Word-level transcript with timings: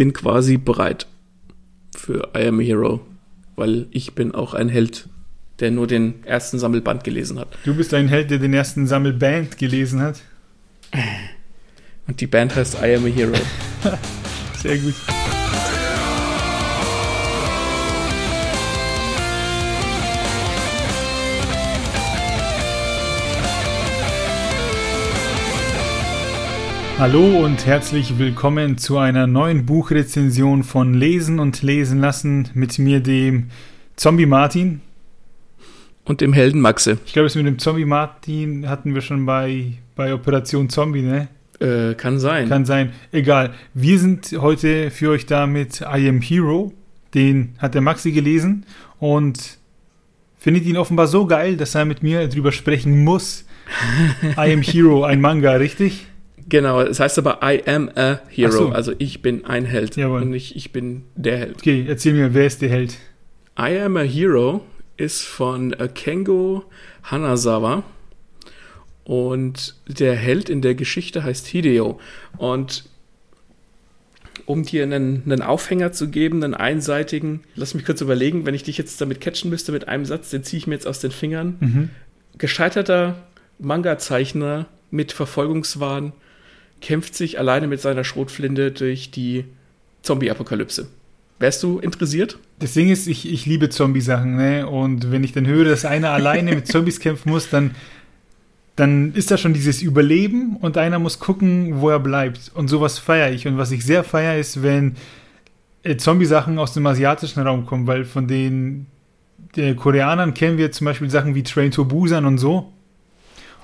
bin 0.00 0.14
quasi 0.14 0.56
bereit 0.56 1.06
für 1.94 2.30
I 2.34 2.46
Am 2.46 2.58
a 2.58 2.62
Hero, 2.62 3.00
weil 3.54 3.86
ich 3.90 4.14
bin 4.14 4.34
auch 4.34 4.54
ein 4.54 4.70
Held, 4.70 5.10
der 5.58 5.70
nur 5.70 5.86
den 5.86 6.24
ersten 6.24 6.58
Sammelband 6.58 7.04
gelesen 7.04 7.38
hat. 7.38 7.48
Du 7.66 7.74
bist 7.74 7.92
ein 7.92 8.08
Held, 8.08 8.30
der 8.30 8.38
den 8.38 8.54
ersten 8.54 8.86
Sammelband 8.86 9.58
gelesen 9.58 10.00
hat. 10.00 10.22
Und 12.06 12.18
die 12.18 12.26
Band 12.26 12.56
heißt 12.56 12.78
I 12.82 12.94
Am 12.94 13.04
a 13.04 13.08
Hero. 13.08 13.34
Sehr 14.62 14.78
gut. 14.78 14.94
Hallo 27.00 27.46
und 27.46 27.64
herzlich 27.64 28.18
willkommen 28.18 28.76
zu 28.76 28.98
einer 28.98 29.26
neuen 29.26 29.64
Buchrezension 29.64 30.62
von 30.62 30.92
Lesen 30.92 31.38
und 31.38 31.62
Lesen 31.62 31.98
lassen 31.98 32.50
mit 32.52 32.78
mir, 32.78 33.00
dem 33.00 33.48
Zombie 33.96 34.26
Martin. 34.26 34.82
Und 36.04 36.20
dem 36.20 36.34
Helden 36.34 36.60
Maxe. 36.60 36.98
Ich 37.06 37.14
glaube, 37.14 37.24
das 37.24 37.36
mit 37.36 37.46
dem 37.46 37.58
Zombie 37.58 37.86
Martin 37.86 38.68
hatten 38.68 38.92
wir 38.94 39.00
schon 39.00 39.24
bei, 39.24 39.78
bei 39.96 40.12
Operation 40.12 40.68
Zombie, 40.68 41.00
ne? 41.00 41.28
Äh, 41.58 41.94
kann 41.94 42.18
sein. 42.18 42.50
Kann 42.50 42.66
sein. 42.66 42.92
Egal. 43.12 43.54
Wir 43.72 43.98
sind 43.98 44.32
heute 44.38 44.90
für 44.90 45.08
euch 45.12 45.24
da 45.24 45.46
mit 45.46 45.80
I 45.80 46.06
Am 46.06 46.20
Hero. 46.20 46.74
Den 47.14 47.54
hat 47.56 47.72
der 47.72 47.80
Maxi 47.80 48.12
gelesen 48.12 48.66
und 48.98 49.56
findet 50.38 50.66
ihn 50.66 50.76
offenbar 50.76 51.06
so 51.06 51.24
geil, 51.26 51.56
dass 51.56 51.74
er 51.74 51.86
mit 51.86 52.02
mir 52.02 52.28
drüber 52.28 52.52
sprechen 52.52 53.04
muss. 53.04 53.46
I 54.36 54.52
Am 54.52 54.60
Hero, 54.60 55.04
ein 55.04 55.22
Manga, 55.22 55.52
richtig? 55.52 56.09
Genau, 56.48 56.80
es 56.80 57.00
heißt 57.00 57.18
aber 57.18 57.40
I 57.42 57.62
am 57.66 57.90
a 57.94 58.20
hero, 58.28 58.50
so. 58.50 58.68
also 58.70 58.92
ich 58.98 59.22
bin 59.22 59.44
ein 59.44 59.64
Held 59.64 59.96
Jawohl. 59.96 60.22
und 60.22 60.30
nicht 60.30 60.56
ich 60.56 60.72
bin 60.72 61.04
der 61.14 61.38
Held. 61.38 61.56
Okay, 61.58 61.84
erzähl 61.88 62.14
mir, 62.14 62.34
wer 62.34 62.46
ist 62.46 62.62
der 62.62 62.68
Held? 62.68 62.96
I 63.58 63.78
am 63.78 63.96
a 63.96 64.02
hero 64.02 64.64
ist 64.96 65.22
von 65.22 65.74
Kengo 65.94 66.64
Hanazawa 67.04 67.84
und 69.04 69.74
der 69.86 70.14
Held 70.14 70.48
in 70.48 70.62
der 70.62 70.74
Geschichte 70.74 71.24
heißt 71.24 71.46
Hideo 71.46 71.98
und 72.36 72.84
um 74.46 74.64
dir 74.64 74.82
einen, 74.82 75.22
einen 75.24 75.42
Aufhänger 75.42 75.92
zu 75.92 76.08
geben, 76.08 76.42
einen 76.42 76.54
einseitigen, 76.54 77.40
lass 77.54 77.74
mich 77.74 77.84
kurz 77.84 78.00
überlegen, 78.00 78.46
wenn 78.46 78.54
ich 78.54 78.64
dich 78.64 78.78
jetzt 78.78 79.00
damit 79.00 79.20
catchen 79.20 79.48
müsste 79.48 79.72
mit 79.72 79.88
einem 79.88 80.04
Satz, 80.04 80.30
den 80.30 80.42
ziehe 80.42 80.58
ich 80.58 80.66
mir 80.66 80.74
jetzt 80.74 80.86
aus 80.86 80.98
den 80.98 81.12
Fingern. 81.12 81.56
Mhm. 81.60 81.90
Gescheiterter 82.36 83.16
Manga-Zeichner 83.58 84.66
mit 84.90 85.12
Verfolgungswahn 85.12 86.12
kämpft 86.80 87.14
sich 87.14 87.38
alleine 87.38 87.66
mit 87.66 87.80
seiner 87.80 88.04
Schrotflinte 88.04 88.72
durch 88.72 89.10
die 89.10 89.44
Zombie-Apokalypse. 90.02 90.88
Wärst 91.38 91.62
du 91.62 91.78
interessiert? 91.78 92.38
Das 92.58 92.74
Ding 92.74 92.90
ist, 92.90 93.06
ich, 93.06 93.30
ich 93.30 93.46
liebe 93.46 93.70
Zombie-Sachen, 93.70 94.36
ne? 94.36 94.66
Und 94.66 95.10
wenn 95.10 95.24
ich 95.24 95.32
dann 95.32 95.46
höre, 95.46 95.64
dass 95.64 95.84
einer 95.84 96.10
alleine 96.12 96.54
mit 96.54 96.66
Zombies 96.66 97.00
kämpfen 97.00 97.30
muss, 97.30 97.48
dann, 97.48 97.74
dann 98.76 99.14
ist 99.14 99.30
da 99.30 99.38
schon 99.38 99.54
dieses 99.54 99.80
Überleben 99.80 100.56
und 100.56 100.76
einer 100.76 100.98
muss 100.98 101.18
gucken, 101.18 101.80
wo 101.80 101.88
er 101.88 102.00
bleibt. 102.00 102.50
Und 102.54 102.68
sowas 102.68 102.98
feiere 102.98 103.32
ich. 103.32 103.46
Und 103.46 103.56
was 103.56 103.70
ich 103.70 103.84
sehr 103.84 104.04
feiere, 104.04 104.38
ist, 104.38 104.62
wenn 104.62 104.96
äh, 105.82 105.96
Zombie-Sachen 105.96 106.58
aus 106.58 106.74
dem 106.74 106.86
asiatischen 106.86 107.40
Raum 107.40 107.64
kommen, 107.64 107.86
weil 107.86 108.04
von 108.04 108.28
den 108.28 108.86
Koreanern 109.76 110.34
kennen 110.34 110.58
wir 110.58 110.70
zum 110.70 110.84
Beispiel 110.84 111.10
Sachen 111.10 111.34
wie 111.34 111.42
Train 111.42 111.70
to 111.70 111.84
Busan 111.84 112.24
und 112.24 112.38
so. 112.38 112.72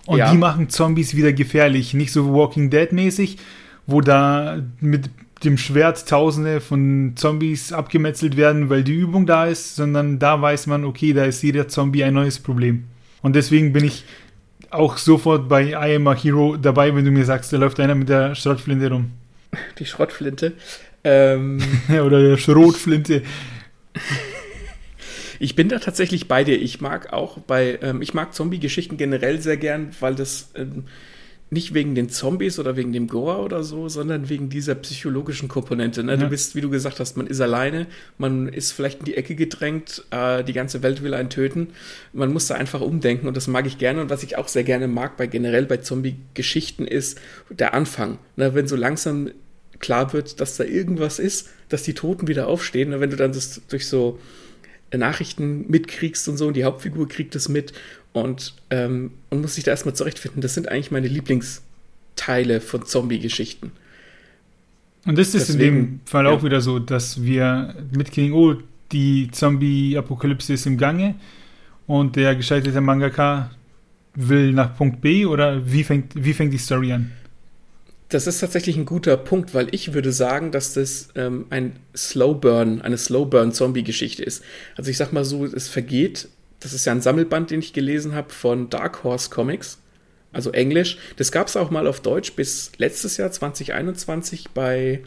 Und 0.07 0.19
ja. 0.19 0.31
die 0.31 0.39
machen 0.39 0.69
Zombies 0.69 1.15
wieder 1.15 1.33
gefährlich. 1.33 1.95
Nicht 1.95 2.12
so 2.12 2.33
Walking 2.33 2.71
Dead 2.71 2.93
mäßig, 2.93 3.39
wo 3.87 4.01
da 4.01 4.62
mit 4.81 5.11
dem 5.45 5.59
Schwert 5.59 6.09
Tausende 6.09 6.61
von 6.61 7.12
Zombies 7.17 7.73
abgemetzelt 7.73 8.37
werden, 8.37 8.71
weil 8.71 8.83
die 8.83 8.95
Übung 8.95 9.27
da 9.27 9.47
ist, 9.47 9.77
sondern 9.77 10.19
da 10.19 10.41
weiß 10.41 10.67
man, 10.67 10.84
okay, 10.84 11.12
da 11.12 11.25
ist 11.25 11.43
jeder 11.43 11.69
Zombie 11.69 12.05
ein 12.05 12.15
neues 12.15 12.39
Problem. 12.39 12.84
Und 13.23 13.37
deswegen 13.37 13.73
bin 13.73 13.84
ich 13.84 14.05
auch 14.71 14.97
sofort 14.97 15.49
bei 15.49 15.71
I 15.71 15.97
Am 15.97 16.06
a 16.06 16.15
Hero 16.15 16.56
dabei, 16.56 16.95
wenn 16.95 17.05
du 17.05 17.11
mir 17.11 17.25
sagst, 17.25 17.53
da 17.53 17.56
läuft 17.56 17.78
einer 17.81 17.95
mit 17.95 18.09
der 18.09 18.34
Schrottflinte 18.34 18.91
rum. 18.91 19.11
Die 19.78 19.87
Schrottflinte? 19.87 20.53
Ähm. 21.05 21.59
Oder 21.89 22.22
der 22.22 22.37
Schrotflinte. 22.37 23.22
Ich 25.38 25.56
bin 25.56 25.69
da 25.69 25.78
tatsächlich 25.78 26.28
bei 26.28 26.44
dir. 26.44 26.60
Ich 26.60 26.80
mag 26.80 27.12
auch 27.12 27.38
bei, 27.38 27.78
ähm, 27.82 28.02
ich 28.02 28.14
mag 28.14 28.34
Zombie-Geschichten 28.34 28.97
generell 28.97 29.41
sehr 29.41 29.56
gern, 29.56 29.91
weil 30.00 30.14
das 30.14 30.50
ähm, 30.54 30.84
nicht 31.48 31.74
wegen 31.74 31.94
den 31.94 32.08
Zombies 32.08 32.58
oder 32.58 32.76
wegen 32.76 32.92
dem 32.92 33.06
Gore 33.06 33.38
oder 33.38 33.62
so, 33.62 33.88
sondern 33.88 34.28
wegen 34.28 34.48
dieser 34.48 34.74
psychologischen 34.74 35.48
Komponente. 35.48 36.02
Ne? 36.02 36.12
Ja. 36.12 36.19
Du 36.19 36.28
bist, 36.28 36.56
wie 36.56 36.60
du 36.60 36.70
gesagt 36.70 36.98
hast, 36.98 37.16
man 37.16 37.28
ist 37.28 37.41
alleine, 37.41 37.86
man 38.19 38.48
ist 38.48 38.72
vielleicht 38.72 39.00
in 39.00 39.04
die 39.04 39.16
Ecke 39.16 39.36
gedrängt, 39.36 40.04
äh, 40.10 40.42
die 40.42 40.52
ganze 40.52 40.82
Welt 40.82 41.02
will 41.02 41.14
einen 41.14 41.30
töten. 41.30 41.68
Man 42.12 42.32
muss 42.32 42.48
da 42.48 42.56
einfach 42.56 42.80
umdenken 42.80 43.28
und 43.28 43.36
das 43.36 43.47
mag 43.47 43.66
ich 43.66 43.78
gerne. 43.78 44.00
Und 44.00 44.10
was 44.10 44.24
ich 44.24 44.36
auch 44.36 44.48
sehr 44.48 44.64
gerne 44.64 44.88
mag 44.88 45.16
bei 45.16 45.28
generell 45.28 45.66
bei 45.66 45.76
Zombie-Geschichten 45.76 46.84
ist 46.84 47.20
der 47.48 47.74
Anfang. 47.74 48.18
Ne? 48.34 48.54
Wenn 48.54 48.66
so 48.66 48.74
langsam 48.74 49.30
klar 49.78 50.12
wird, 50.12 50.41
dass 50.41 50.56
da 50.56 50.64
irgendwas 50.64 51.20
ist, 51.20 51.50
dass 51.68 51.84
die 51.84 51.94
Toten 51.94 52.26
wieder 52.26 52.48
aufstehen. 52.48 52.91
Ne? 52.91 52.98
Wenn 52.98 53.10
du 53.10 53.16
dann 53.16 53.32
das 53.32 53.60
durch 53.68 53.86
so 53.86 54.18
Nachrichten 54.94 55.66
mitkriegst 55.69 56.28
und 56.28 56.36
so 56.36 56.47
und 56.47 56.54
die 56.54 56.64
Hauptfigur 56.64 57.08
kriegt 57.08 57.34
es 57.34 57.48
mit 57.48 57.72
und, 58.12 58.54
ähm, 58.70 59.12
und 59.30 59.41
muss 59.42 59.56
sich 59.56 59.64
da 59.64 59.72
erstmal 59.72 59.94
zurechtfinden. 59.94 60.41
Das 60.41 60.54
sind 60.54 60.69
eigentlich 60.69 60.91
meine 60.91 61.08
Lieblingsteile 61.08 62.60
von 62.60 62.86
Zombie-Geschichten. 62.86 63.72
Und 65.04 65.19
das 65.19 65.34
ist 65.34 65.48
Deswegen, 65.48 65.76
in 65.76 65.84
dem 65.84 66.00
Fall 66.04 66.24
ja. 66.24 66.30
auch 66.30 66.42
wieder 66.42 66.60
so, 66.60 66.78
dass 66.78 67.22
wir 67.22 67.74
mitkriegen, 67.92 68.32
oh, 68.34 68.56
die 68.92 69.30
Zombie-Apokalypse 69.30 70.52
ist 70.52 70.66
im 70.66 70.78
Gange 70.78 71.14
und 71.86 72.16
der 72.16 72.34
gescheiterte 72.34 72.80
Mangaka 72.80 73.50
will 74.14 74.53
nach 74.53 74.76
Punkt 74.76 75.00
B 75.00 75.26
oder 75.26 75.70
wie 75.70 75.84
fängt, 75.84 76.12
wie 76.14 76.32
fängt 76.32 76.53
die 76.53 76.58
Story 76.58 76.92
an? 76.92 77.12
Das 78.09 78.28
ist 78.28 78.39
tatsächlich 78.39 78.77
ein 78.77 78.87
guter 78.87 79.17
Punkt, 79.17 79.53
weil 79.53 79.75
ich 79.75 79.93
würde 79.93 80.12
sagen, 80.12 80.53
dass 80.53 80.75
das 80.75 81.09
ähm, 81.17 81.47
ein 81.50 81.78
Slow 81.97 82.34
Burn, 82.34 82.81
eine 82.81 82.99
Slow 82.99 83.27
Burn 83.27 83.53
Zombie-Geschichte 83.53 84.22
ist. 84.22 84.44
Also 84.77 84.91
ich 84.91 84.97
sag 84.97 85.12
mal 85.12 85.25
so, 85.25 85.44
es 85.44 85.69
vergeht. 85.69 86.28
Das 86.61 86.72
ist 86.72 86.84
ja 86.87 86.93
ein 86.93 87.00
Sammelband, 87.00 87.50
den 87.50 87.61
ich 87.61 87.72
gelesen 87.72 88.15
habe 88.15 88.33
von 88.33 88.71
Dark 88.71 89.03
Horse 89.03 89.28
Comics, 89.31 89.78
also 90.33 90.53
Englisch. 90.53 90.99
Das 91.16 91.33
gab 91.33 91.49
es 91.49 91.56
auch 91.56 91.71
mal 91.71 91.87
auf 91.87 92.00
Deutsch 92.00 92.33
bis 92.33 92.71
letztes 92.78 93.16
Jahr 93.16 93.31
2021 93.33 94.50
bei 94.55 95.03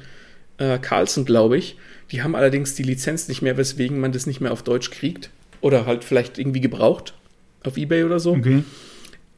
äh, 0.57 0.77
Carlson, 0.77 1.23
glaube 1.23 1.57
ich. 1.57 1.77
Die 2.11 2.21
haben 2.21 2.35
allerdings 2.35 2.75
die 2.75 2.83
Lizenz 2.83 3.27
nicht 3.29 3.41
mehr, 3.41 3.55
weswegen 3.57 3.99
man 3.99 4.11
das 4.11 4.25
nicht 4.25 4.41
mehr 4.41 4.51
auf 4.51 4.63
Deutsch 4.63 4.91
kriegt 4.91 5.29
oder 5.61 5.85
halt 5.85 6.03
vielleicht 6.03 6.37
irgendwie 6.37 6.61
gebraucht 6.61 7.13
auf 7.63 7.77
eBay 7.77 8.03
oder 8.03 8.19
so. 8.19 8.33
Okay. 8.33 8.63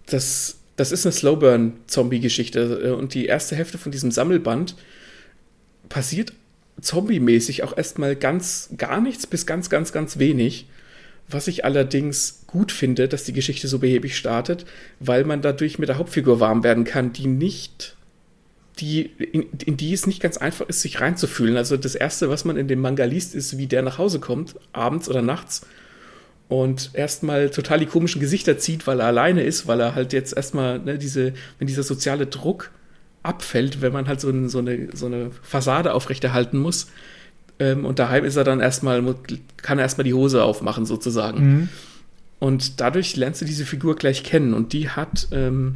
Das 0.07 0.57
das 0.75 0.91
ist 0.91 1.05
eine 1.05 1.13
Slowburn-Zombie-Geschichte. 1.13 2.95
Und 2.95 3.13
die 3.13 3.25
erste 3.25 3.55
Hälfte 3.55 3.77
von 3.77 3.91
diesem 3.91 4.11
Sammelband 4.11 4.75
passiert 5.89 6.33
zombie-mäßig 6.79 7.63
auch 7.63 7.75
erstmal 7.77 8.15
ganz 8.15 8.69
gar 8.77 9.01
nichts 9.01 9.27
bis 9.27 9.45
ganz, 9.45 9.69
ganz, 9.69 9.91
ganz 9.91 10.17
wenig. 10.17 10.67
Was 11.27 11.47
ich 11.47 11.63
allerdings 11.63 12.43
gut 12.47 12.71
finde, 12.71 13.07
dass 13.07 13.23
die 13.23 13.33
Geschichte 13.33 13.67
so 13.67 13.79
behäbig 13.79 14.17
startet, 14.17 14.65
weil 14.99 15.23
man 15.23 15.41
dadurch 15.41 15.79
mit 15.79 15.87
der 15.87 15.97
Hauptfigur 15.97 16.39
warm 16.39 16.63
werden 16.63 16.83
kann, 16.83 17.13
die 17.13 17.27
nicht, 17.27 17.95
die, 18.79 19.01
in, 19.01 19.47
in 19.65 19.77
die 19.77 19.93
es 19.93 20.07
nicht 20.07 20.21
ganz 20.21 20.37
einfach 20.37 20.67
ist, 20.67 20.81
sich 20.81 20.99
reinzufühlen. 20.99 21.57
Also 21.57 21.77
das 21.77 21.95
Erste, 21.95 22.29
was 22.29 22.43
man 22.43 22.57
in 22.57 22.67
dem 22.67 22.81
Manga 22.81 23.05
liest, 23.05 23.35
ist, 23.35 23.57
wie 23.57 23.67
der 23.67 23.81
nach 23.81 23.97
Hause 23.97 24.19
kommt, 24.19 24.55
abends 24.73 25.07
oder 25.07 25.21
nachts 25.21 25.61
und 26.51 26.89
erstmal 26.91 27.49
total 27.49 27.79
die 27.79 27.85
komischen 27.85 28.19
Gesichter 28.19 28.57
zieht, 28.57 28.85
weil 28.85 28.99
er 28.99 29.05
alleine 29.05 29.41
ist, 29.41 29.67
weil 29.67 29.79
er 29.79 29.95
halt 29.95 30.11
jetzt 30.11 30.35
erstmal 30.35 30.79
ne, 30.79 30.97
diese, 30.97 31.31
wenn 31.57 31.67
dieser 31.67 31.83
soziale 31.83 32.27
Druck 32.27 32.71
abfällt, 33.23 33.81
wenn 33.81 33.93
man 33.93 34.09
halt 34.09 34.19
so, 34.19 34.29
ein, 34.29 34.49
so, 34.49 34.59
eine, 34.59 34.89
so 34.93 35.05
eine 35.05 35.31
Fassade 35.43 35.93
aufrechterhalten 35.93 36.57
muss. 36.57 36.87
Ähm, 37.57 37.85
und 37.85 37.99
daheim 37.99 38.25
ist 38.25 38.35
er 38.35 38.43
dann 38.43 38.59
erstmal, 38.59 39.01
kann 39.61 39.79
er 39.79 39.83
erstmal 39.83 40.03
die 40.03 40.13
Hose 40.13 40.43
aufmachen, 40.43 40.85
sozusagen. 40.85 41.39
Mhm. 41.39 41.69
Und 42.39 42.81
dadurch 42.81 43.15
lernst 43.15 43.39
du 43.39 43.45
diese 43.45 43.65
Figur 43.65 43.95
gleich 43.95 44.21
kennen. 44.25 44.53
Und 44.53 44.73
die 44.73 44.89
hat, 44.89 45.29
ähm, 45.31 45.75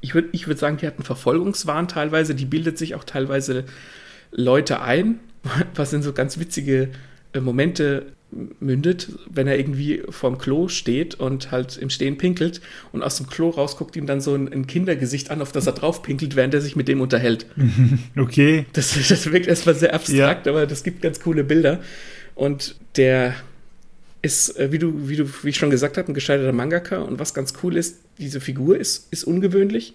ich 0.00 0.14
würde 0.14 0.28
ich 0.30 0.46
würd 0.46 0.60
sagen, 0.60 0.76
die 0.76 0.86
hat 0.86 0.94
einen 0.94 1.02
Verfolgungswahn 1.02 1.88
teilweise, 1.88 2.36
die 2.36 2.46
bildet 2.46 2.78
sich 2.78 2.94
auch 2.94 3.02
teilweise 3.02 3.64
Leute 4.30 4.80
ein, 4.80 5.18
was 5.74 5.92
in 5.92 6.04
so 6.04 6.12
ganz 6.12 6.38
witzige 6.38 6.90
äh, 7.32 7.40
Momente 7.40 8.12
mündet, 8.60 9.10
wenn 9.30 9.46
er 9.46 9.58
irgendwie 9.58 10.02
vorm 10.08 10.38
Klo 10.38 10.68
steht 10.68 11.14
und 11.14 11.50
halt 11.50 11.76
im 11.76 11.90
Stehen 11.90 12.18
pinkelt 12.18 12.60
und 12.92 13.02
aus 13.02 13.16
dem 13.16 13.26
Klo 13.26 13.50
raus 13.50 13.76
guckt 13.76 13.96
ihm 13.96 14.06
dann 14.06 14.20
so 14.20 14.34
ein, 14.34 14.52
ein 14.52 14.66
Kindergesicht 14.66 15.30
an, 15.30 15.40
auf 15.40 15.52
das 15.52 15.66
er 15.66 15.72
drauf 15.72 16.02
pinkelt, 16.02 16.36
während 16.36 16.54
er 16.54 16.60
sich 16.60 16.76
mit 16.76 16.88
dem 16.88 17.00
unterhält. 17.00 17.46
Okay. 18.16 18.66
Das, 18.72 18.96
das 19.08 19.30
wirkt 19.32 19.46
erstmal 19.46 19.74
sehr 19.74 19.94
abstrakt, 19.94 20.46
ja. 20.46 20.52
aber 20.52 20.66
das 20.66 20.82
gibt 20.82 21.02
ganz 21.02 21.20
coole 21.20 21.44
Bilder. 21.44 21.80
Und 22.34 22.76
der 22.96 23.34
ist, 24.22 24.58
äh, 24.58 24.72
wie 24.72 24.78
du, 24.78 25.08
wie 25.08 25.16
du, 25.16 25.28
wie 25.42 25.50
ich 25.50 25.56
schon 25.56 25.70
gesagt 25.70 25.98
habe, 25.98 26.10
ein 26.10 26.14
gescheiterter 26.14 26.52
Mangaka. 26.52 26.98
Und 26.98 27.18
was 27.18 27.34
ganz 27.34 27.54
cool 27.62 27.76
ist, 27.76 27.98
diese 28.18 28.40
Figur 28.40 28.78
ist, 28.78 29.08
ist 29.12 29.24
ungewöhnlich 29.24 29.94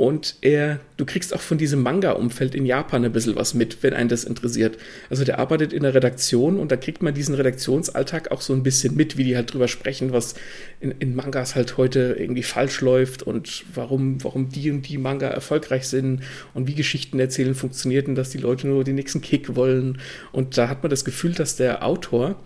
Und 0.00 0.36
er, 0.40 0.80
du 0.96 1.04
kriegst 1.04 1.34
auch 1.34 1.42
von 1.42 1.58
diesem 1.58 1.82
Manga-Umfeld 1.82 2.54
in 2.54 2.64
Japan 2.64 3.04
ein 3.04 3.12
bisschen 3.12 3.36
was 3.36 3.52
mit, 3.52 3.82
wenn 3.82 3.92
einen 3.92 4.08
das 4.08 4.24
interessiert. 4.24 4.78
Also 5.10 5.24
der 5.24 5.38
arbeitet 5.38 5.74
in 5.74 5.82
der 5.82 5.92
Redaktion 5.92 6.58
und 6.58 6.72
da 6.72 6.76
kriegt 6.78 7.02
man 7.02 7.12
diesen 7.12 7.34
Redaktionsalltag 7.34 8.30
auch 8.30 8.40
so 8.40 8.54
ein 8.54 8.62
bisschen 8.62 8.96
mit, 8.96 9.18
wie 9.18 9.24
die 9.24 9.36
halt 9.36 9.52
drüber 9.52 9.68
sprechen, 9.68 10.10
was 10.14 10.36
in, 10.80 10.92
in 11.00 11.14
Mangas 11.14 11.54
halt 11.54 11.76
heute 11.76 12.16
irgendwie 12.18 12.42
falsch 12.42 12.80
läuft 12.80 13.24
und 13.24 13.66
warum, 13.74 14.24
warum 14.24 14.48
die 14.48 14.70
und 14.70 14.88
die 14.88 14.96
Manga 14.96 15.28
erfolgreich 15.28 15.86
sind 15.86 16.22
und 16.54 16.66
wie 16.66 16.74
Geschichten 16.74 17.20
erzählen 17.20 17.54
funktionierten, 17.54 18.14
dass 18.14 18.30
die 18.30 18.38
Leute 18.38 18.68
nur 18.68 18.84
den 18.84 18.94
nächsten 18.94 19.20
Kick 19.20 19.54
wollen. 19.54 19.98
Und 20.32 20.56
da 20.56 20.70
hat 20.70 20.82
man 20.82 20.88
das 20.88 21.04
Gefühl, 21.04 21.32
dass 21.32 21.56
der 21.56 21.84
Autor 21.84 22.36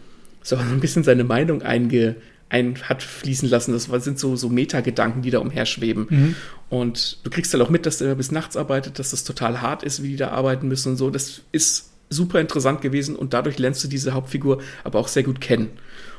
so 0.42 0.56
ein 0.56 0.80
bisschen 0.80 1.04
seine 1.04 1.22
Meinung 1.22 1.62
einge, 1.62 2.16
ein 2.54 2.76
hat 2.82 3.02
fließen 3.02 3.48
lassen. 3.48 3.72
Das 3.72 3.88
sind 4.04 4.18
so, 4.18 4.36
so 4.36 4.48
Metagedanken, 4.48 5.22
die 5.22 5.30
da 5.30 5.38
umherschweben. 5.38 6.06
Mhm. 6.08 6.36
Und 6.74 7.18
du 7.22 7.30
kriegst 7.30 7.52
halt 7.52 7.62
auch 7.62 7.70
mit, 7.70 7.86
dass 7.86 7.98
der 7.98 8.16
bis 8.16 8.32
nachts 8.32 8.56
arbeitet, 8.56 8.98
dass 8.98 9.12
das 9.12 9.22
total 9.22 9.62
hart 9.62 9.84
ist, 9.84 10.02
wie 10.02 10.08
die 10.08 10.16
da 10.16 10.30
arbeiten 10.30 10.66
müssen 10.66 10.90
und 10.90 10.96
so. 10.96 11.08
Das 11.08 11.42
ist 11.52 11.90
super 12.10 12.40
interessant 12.40 12.80
gewesen 12.80 13.14
und 13.14 13.32
dadurch 13.32 13.60
lernst 13.60 13.84
du 13.84 13.88
diese 13.88 14.12
Hauptfigur 14.12 14.60
aber 14.82 14.98
auch 14.98 15.06
sehr 15.06 15.22
gut 15.22 15.40
kennen. 15.40 15.70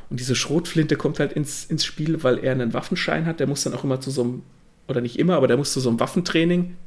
Und 0.10 0.22
diese 0.22 0.34
Schrotflinte 0.34 0.96
kommt 0.96 1.20
halt 1.20 1.34
ins, 1.34 1.66
ins 1.66 1.84
Spiel, 1.84 2.24
weil 2.24 2.38
er 2.38 2.54
einen 2.54 2.74
Waffenschein 2.74 3.26
hat. 3.26 3.42
Der 3.42 3.48
muss 3.48 3.64
dann 3.64 3.74
auch 3.74 3.84
immer 3.84 4.00
zu 4.00 4.12
so 4.12 4.24
einem, 4.24 4.44
oder 4.88 5.02
nicht 5.02 5.20
immer, 5.20 5.36
aber 5.36 5.48
der 5.48 5.58
muss 5.58 5.74
zu 5.74 5.82
so 5.82 5.90
einem 5.90 6.00
Waffentraining. 6.00 6.78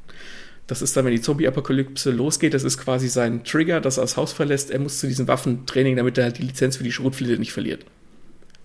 Das 0.65 0.81
ist 0.81 0.97
dann, 0.97 1.05
wenn 1.05 1.11
die 1.11 1.21
Zombie-Apokalypse 1.21 2.09
losgeht, 2.09 2.55
das 2.55 2.63
ist 2.63 2.79
quasi 2.79 3.07
sein 3.07 3.43
Trigger, 3.43 3.81
dass 3.81 3.99
er 3.99 4.01
das 4.01 4.17
Haus 4.17 4.33
verlässt. 4.33 4.71
Er 4.71 4.79
muss 4.79 4.97
zu 4.97 5.05
diesem 5.05 5.27
Waffentraining, 5.27 5.95
damit 5.95 6.17
er 6.17 6.23
halt 6.23 6.39
die 6.39 6.43
Lizenz 6.43 6.77
für 6.77 6.83
die 6.83 6.91
Schrotflinte 6.91 7.37
nicht 7.37 7.53
verliert. 7.53 7.85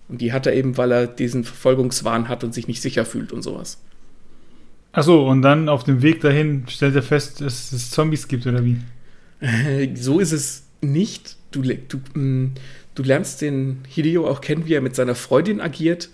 Und 0.07 0.19
die 0.21 0.33
hat 0.33 0.47
er 0.47 0.53
eben, 0.53 0.77
weil 0.77 0.91
er 0.91 1.05
diesen 1.05 1.43
Verfolgungswahn 1.43 2.27
hat 2.27 2.43
und 2.43 2.55
sich 2.55 2.67
nicht 2.67 2.81
sicher 2.81 3.05
fühlt 3.05 3.31
und 3.31 3.43
sowas. 3.43 3.77
Achso, 4.95 5.29
und 5.29 5.41
dann 5.41 5.67
auf 5.69 5.83
dem 5.83 6.01
Weg 6.01 6.21
dahin 6.21 6.63
stellt 6.67 6.95
er 6.95 7.03
fest, 7.03 7.41
dass 7.41 7.71
es 7.71 7.91
Zombies 7.91 8.27
gibt, 8.27 8.47
oder 8.47 8.63
wie? 8.63 8.77
so 9.95 10.19
ist 10.19 10.31
es 10.31 10.63
nicht. 10.81 11.37
Du, 11.51 11.61
du, 11.61 11.97
mm, 12.19 12.53
du 12.95 13.03
lernst 13.03 13.41
den 13.41 13.79
Hideo 13.87 14.27
auch 14.27 14.41
kennen, 14.41 14.65
wie 14.65 14.73
er 14.73 14.81
mit 14.81 14.95
seiner 14.95 15.15
Freundin 15.15 15.59
agiert, 15.59 16.09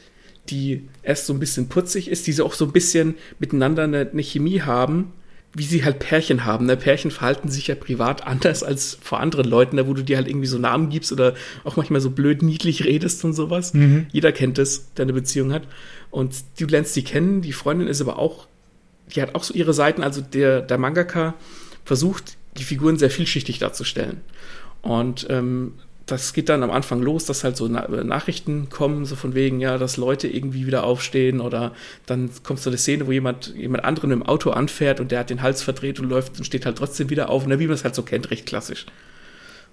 die 0.49 0.87
erst 1.03 1.27
so 1.27 1.33
ein 1.33 1.39
bisschen 1.39 1.69
putzig 1.69 2.09
ist, 2.09 2.25
die 2.25 2.31
so 2.31 2.45
auch 2.45 2.53
so 2.53 2.65
ein 2.65 2.71
bisschen 2.71 3.15
miteinander 3.39 3.83
eine, 3.83 4.09
eine 4.11 4.23
Chemie 4.23 4.61
haben 4.61 5.13
wie 5.53 5.63
sie 5.63 5.83
halt 5.83 5.99
Pärchen 5.99 6.45
haben. 6.45 6.65
Ne? 6.65 6.77
Pärchen 6.77 7.11
verhalten 7.11 7.49
sich 7.49 7.67
ja 7.67 7.75
privat 7.75 8.25
anders 8.25 8.63
als 8.63 8.97
vor 9.01 9.19
anderen 9.19 9.45
Leuten, 9.45 9.75
ne? 9.75 9.87
wo 9.87 9.93
du 9.93 10.03
dir 10.03 10.17
halt 10.17 10.27
irgendwie 10.27 10.47
so 10.47 10.57
Namen 10.57 10.89
gibst 10.89 11.11
oder 11.11 11.35
auch 11.63 11.75
manchmal 11.75 11.99
so 11.99 12.09
blöd 12.09 12.41
niedlich 12.41 12.85
redest 12.85 13.23
und 13.25 13.33
sowas. 13.33 13.73
Mhm. 13.73 14.07
Jeder 14.11 14.31
kennt 14.31 14.59
es, 14.59 14.93
der 14.93 15.03
eine 15.03 15.13
Beziehung 15.13 15.51
hat. 15.51 15.63
Und 16.09 16.35
du 16.59 16.65
lernst 16.67 16.93
sie 16.93 17.03
kennen. 17.03 17.41
Die 17.41 17.53
Freundin 17.53 17.87
ist 17.87 18.01
aber 18.01 18.17
auch, 18.17 18.47
die 19.07 19.21
hat 19.21 19.35
auch 19.35 19.43
so 19.43 19.53
ihre 19.53 19.73
Seiten. 19.73 20.03
Also 20.03 20.21
der, 20.21 20.61
der 20.61 20.77
Mangaka 20.77 21.33
versucht, 21.85 22.37
die 22.57 22.63
Figuren 22.63 22.97
sehr 22.97 23.09
vielschichtig 23.09 23.59
darzustellen. 23.59 24.21
Und 24.81 25.27
ähm, 25.29 25.73
das 26.05 26.33
geht 26.33 26.49
dann 26.49 26.63
am 26.63 26.71
Anfang 26.71 27.01
los, 27.01 27.25
dass 27.25 27.43
halt 27.43 27.55
so 27.55 27.67
äh, 27.67 28.03
Nachrichten 28.03 28.69
kommen, 28.69 29.05
so 29.05 29.15
von 29.15 29.33
wegen, 29.33 29.59
ja, 29.59 29.77
dass 29.77 29.97
Leute 29.97 30.27
irgendwie 30.27 30.65
wieder 30.67 30.83
aufstehen 30.83 31.39
oder 31.39 31.73
dann 32.05 32.29
kommt 32.43 32.59
so 32.59 32.69
eine 32.69 32.77
Szene, 32.77 33.07
wo 33.07 33.11
jemand, 33.11 33.55
jemand 33.55 33.85
anderen 33.85 34.09
dem 34.09 34.23
Auto 34.23 34.51
anfährt 34.51 34.99
und 34.99 35.11
der 35.11 35.19
hat 35.19 35.29
den 35.29 35.41
Hals 35.41 35.61
verdreht 35.61 35.99
und 35.99 36.09
läuft 36.09 36.37
und 36.37 36.45
steht 36.45 36.65
halt 36.65 36.77
trotzdem 36.77 37.09
wieder 37.09 37.29
auf, 37.29 37.45
ne, 37.47 37.59
wie 37.59 37.67
man 37.67 37.75
es 37.75 37.83
halt 37.83 37.95
so 37.95 38.03
kennt, 38.03 38.29
recht 38.31 38.45
klassisch. 38.45 38.85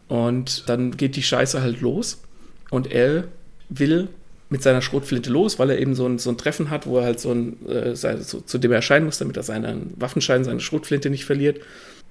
Und 0.06 0.68
dann 0.68 0.96
geht 0.96 1.16
die 1.16 1.22
Scheiße 1.22 1.60
halt 1.60 1.80
los 1.80 2.22
und 2.70 2.90
er 2.90 3.24
will 3.68 4.08
mit 4.50 4.62
seiner 4.62 4.80
Schrotflinte 4.80 5.30
los, 5.30 5.58
weil 5.58 5.70
er 5.70 5.78
eben 5.78 5.94
so 5.94 6.06
ein, 6.06 6.18
so 6.18 6.30
ein 6.30 6.38
Treffen 6.38 6.70
hat, 6.70 6.86
wo 6.86 6.98
er 6.98 7.04
halt 7.04 7.20
so 7.20 7.32
ein, 7.32 7.66
äh, 7.68 7.94
so, 7.94 8.40
zu 8.40 8.58
dem 8.58 8.72
er 8.72 8.76
erscheinen 8.76 9.04
muss, 9.04 9.18
damit 9.18 9.36
er 9.36 9.42
seinen 9.42 9.92
Waffenschein, 9.96 10.44
seine 10.44 10.60
Schrotflinte 10.60 11.10
nicht 11.10 11.24
verliert 11.24 11.60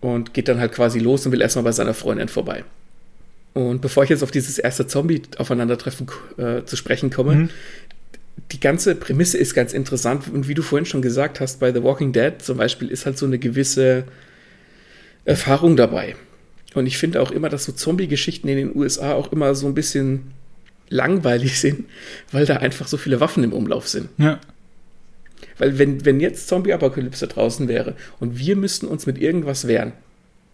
und 0.01 0.33
geht 0.33 0.47
dann 0.47 0.59
halt 0.59 0.71
quasi 0.71 0.99
los 0.99 1.25
und 1.25 1.31
will 1.31 1.41
erstmal 1.41 1.63
bei 1.63 1.71
seiner 1.71 1.93
Freundin 1.93 2.27
vorbei. 2.27 2.63
Und 3.53 3.81
bevor 3.81 4.03
ich 4.03 4.11
jetzt 4.11 4.21
auf 4.21 4.29
dieses 4.29 4.59
erste 4.59 4.85
Zombie-Aufeinandertreffen 4.85 6.07
äh, 6.37 6.63
zu 6.63 6.75
sprechen 6.75 7.09
komme, 7.09 7.35
mhm. 7.35 7.49
die 8.51 8.59
ganze 8.59 8.93
Prämisse 8.93 9.39
ist 9.39 9.55
ganz 9.55 9.73
interessant. 9.73 10.25
Und 10.31 10.47
wie 10.47 10.53
du 10.53 10.61
vorhin 10.61 10.85
schon 10.85 11.01
gesagt 11.01 11.39
hast, 11.39 11.59
bei 11.59 11.73
The 11.73 11.81
Walking 11.81 12.11
Dead 12.11 12.33
zum 12.39 12.57
Beispiel 12.57 12.89
ist 12.89 13.07
halt 13.07 13.17
so 13.17 13.25
eine 13.25 13.39
gewisse 13.39 14.03
Erfahrung 15.25 15.75
dabei. 15.75 16.15
Und 16.75 16.85
ich 16.85 16.99
finde 16.99 17.19
auch 17.19 17.31
immer, 17.31 17.49
dass 17.49 17.65
so 17.65 17.71
Zombie-Geschichten 17.71 18.47
in 18.47 18.57
den 18.57 18.75
USA 18.75 19.13
auch 19.13 19.31
immer 19.31 19.55
so 19.55 19.65
ein 19.65 19.73
bisschen 19.73 20.33
langweilig 20.89 21.59
sind, 21.59 21.85
weil 22.31 22.45
da 22.45 22.57
einfach 22.57 22.87
so 22.87 22.97
viele 22.97 23.19
Waffen 23.19 23.43
im 23.43 23.53
Umlauf 23.53 23.87
sind. 23.87 24.09
Ja. 24.17 24.39
Weil 25.57 25.77
wenn, 25.79 26.05
wenn 26.05 26.19
jetzt 26.19 26.47
Zombie-Apokalypse 26.47 27.27
draußen 27.27 27.67
wäre 27.67 27.95
und 28.19 28.37
wir 28.37 28.55
müssten 28.55 28.87
uns 28.87 29.05
mit 29.05 29.17
irgendwas 29.17 29.67
wehren, 29.67 29.93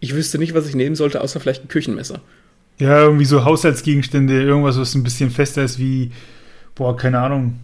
ich 0.00 0.14
wüsste 0.14 0.38
nicht, 0.38 0.54
was 0.54 0.68
ich 0.68 0.74
nehmen 0.74 0.96
sollte, 0.96 1.20
außer 1.20 1.40
vielleicht 1.40 1.64
ein 1.64 1.68
Küchenmesser. 1.68 2.20
Ja, 2.78 3.02
irgendwie 3.02 3.24
so 3.24 3.44
Haushaltsgegenstände, 3.44 4.42
irgendwas, 4.42 4.78
was 4.78 4.94
ein 4.94 5.04
bisschen 5.04 5.30
fester 5.30 5.62
ist 5.62 5.78
wie, 5.78 6.10
boah, 6.74 6.96
keine 6.96 7.20
Ahnung, 7.20 7.60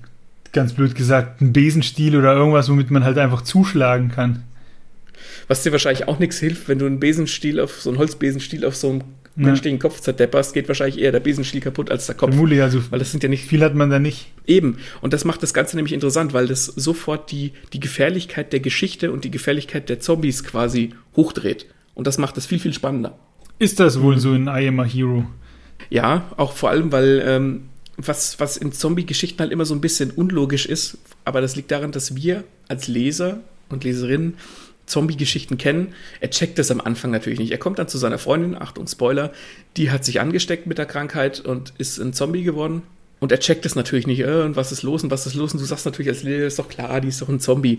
ganz 0.52 0.72
blöd 0.72 0.94
gesagt, 0.94 1.40
ein 1.40 1.52
Besenstiel 1.52 2.16
oder 2.16 2.34
irgendwas, 2.34 2.70
womit 2.70 2.90
man 2.90 3.04
halt 3.04 3.18
einfach 3.18 3.42
zuschlagen 3.42 4.10
kann. 4.10 4.44
Was 5.48 5.62
dir 5.62 5.72
wahrscheinlich 5.72 6.06
auch 6.08 6.18
nichts 6.18 6.38
hilft, 6.38 6.68
wenn 6.68 6.78
du 6.78 6.86
einen 6.86 7.00
Besenstiel 7.00 7.60
auf, 7.60 7.80
so 7.80 7.90
einen 7.90 7.98
Holzbesenstiel 7.98 8.64
auf 8.64 8.76
so 8.76 8.90
einem 8.90 9.02
ja. 9.36 9.46
menschlichen 9.46 9.78
Kopf 9.78 10.00
zerdepperst, 10.00 10.54
geht 10.54 10.68
wahrscheinlich 10.68 10.98
eher 10.98 11.12
der 11.12 11.20
Besenstiel 11.20 11.60
kaputt 11.60 11.90
als 11.90 12.06
der 12.06 12.14
Kopf. 12.14 12.30
Vermutlich, 12.30 12.62
also 12.62 12.82
weil 12.90 12.98
das 12.98 13.10
sind 13.10 13.22
ja 13.22 13.28
nicht 13.28 13.44
viel 13.44 13.62
hat 13.62 13.74
man 13.74 13.90
da 13.90 13.98
nicht. 13.98 14.32
Eben. 14.46 14.78
Und 15.00 15.12
das 15.12 15.24
macht 15.24 15.42
das 15.42 15.54
Ganze 15.54 15.76
nämlich 15.76 15.92
interessant, 15.92 16.32
weil 16.32 16.46
das 16.46 16.66
sofort 16.66 17.30
die, 17.30 17.52
die 17.72 17.80
Gefährlichkeit 17.80 18.52
der 18.52 18.60
Geschichte 18.60 19.12
und 19.12 19.24
die 19.24 19.30
Gefährlichkeit 19.30 19.88
der 19.88 20.00
Zombies 20.00 20.44
quasi 20.44 20.90
hochdreht. 21.16 21.66
Und 21.94 22.06
das 22.06 22.18
macht 22.18 22.36
es 22.36 22.46
viel, 22.46 22.58
viel 22.58 22.72
spannender. 22.72 23.18
Ist 23.58 23.78
das 23.78 24.00
wohl 24.00 24.18
so 24.18 24.32
in 24.34 24.46
I 24.46 24.68
Am 24.68 24.80
a 24.80 24.84
Hero? 24.84 25.26
Ja, 25.90 26.30
auch 26.36 26.52
vor 26.52 26.70
allem, 26.70 26.92
weil 26.92 27.22
ähm, 27.24 27.62
was, 27.96 28.40
was 28.40 28.56
in 28.56 28.72
Zombie-Geschichten 28.72 29.40
halt 29.40 29.52
immer 29.52 29.64
so 29.64 29.74
ein 29.74 29.80
bisschen 29.80 30.10
unlogisch 30.10 30.66
ist, 30.66 30.98
aber 31.24 31.40
das 31.40 31.56
liegt 31.56 31.70
daran, 31.70 31.92
dass 31.92 32.16
wir 32.16 32.44
als 32.68 32.88
Leser 32.88 33.40
und 33.68 33.84
Leserinnen 33.84 34.34
Zombie-Geschichten 34.90 35.56
kennen. 35.56 35.94
Er 36.20 36.30
checkt 36.30 36.58
das 36.58 36.70
am 36.70 36.80
Anfang 36.80 37.10
natürlich 37.10 37.38
nicht. 37.38 37.52
Er 37.52 37.58
kommt 37.58 37.78
dann 37.78 37.88
zu 37.88 37.98
seiner 37.98 38.18
Freundin, 38.18 38.60
Achtung, 38.60 38.86
Spoiler, 38.86 39.32
die 39.76 39.90
hat 39.90 40.04
sich 40.04 40.20
angesteckt 40.20 40.66
mit 40.66 40.78
der 40.78 40.86
Krankheit 40.86 41.40
und 41.40 41.72
ist 41.78 41.98
ein 41.98 42.12
Zombie 42.12 42.42
geworden. 42.42 42.82
Und 43.20 43.32
er 43.32 43.38
checkt 43.38 43.66
es 43.66 43.74
natürlich 43.74 44.06
nicht, 44.06 44.20
äh, 44.20 44.42
und 44.42 44.56
was 44.56 44.72
ist 44.72 44.82
los 44.82 45.02
und 45.04 45.10
was 45.10 45.26
ist 45.26 45.34
los? 45.34 45.52
Und 45.52 45.60
du 45.60 45.66
sagst 45.66 45.84
natürlich 45.84 46.08
als 46.08 46.22
Leser, 46.22 46.46
ist 46.46 46.58
doch 46.58 46.68
klar, 46.68 47.00
die 47.00 47.08
ist 47.08 47.20
doch 47.20 47.28
ein 47.28 47.38
Zombie. 47.38 47.78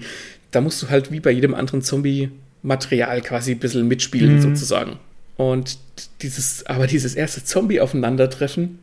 Da 0.52 0.62
musst 0.62 0.82
du 0.82 0.90
halt 0.90 1.12
wie 1.12 1.20
bei 1.20 1.32
jedem 1.32 1.56
anderen 1.56 1.82
Zombie-Material 1.82 3.22
quasi 3.22 3.52
ein 3.52 3.60
bisschen 3.60 3.88
mitspielen, 3.88 4.36
mhm. 4.36 4.42
sozusagen. 4.42 5.00
Und 5.38 5.80
dieses, 6.22 6.66
aber 6.68 6.86
dieses 6.86 7.16
erste 7.16 7.44
Zombie-Aufeinandertreffen, 7.44 8.80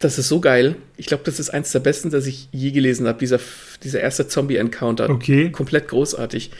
das 0.00 0.18
ist 0.18 0.28
so 0.28 0.40
geil. 0.40 0.76
Ich 0.96 1.06
glaube, 1.06 1.22
das 1.24 1.38
ist 1.38 1.50
eins 1.50 1.72
der 1.72 1.80
besten, 1.80 2.10
das 2.10 2.26
ich 2.26 2.48
je 2.52 2.72
gelesen 2.72 3.06
habe. 3.06 3.18
Dieser, 3.18 3.38
dieser 3.84 4.00
erste 4.00 4.26
Zombie-Encounter. 4.26 5.10
Okay. 5.10 5.50
Komplett 5.50 5.88
großartig. 5.88 6.50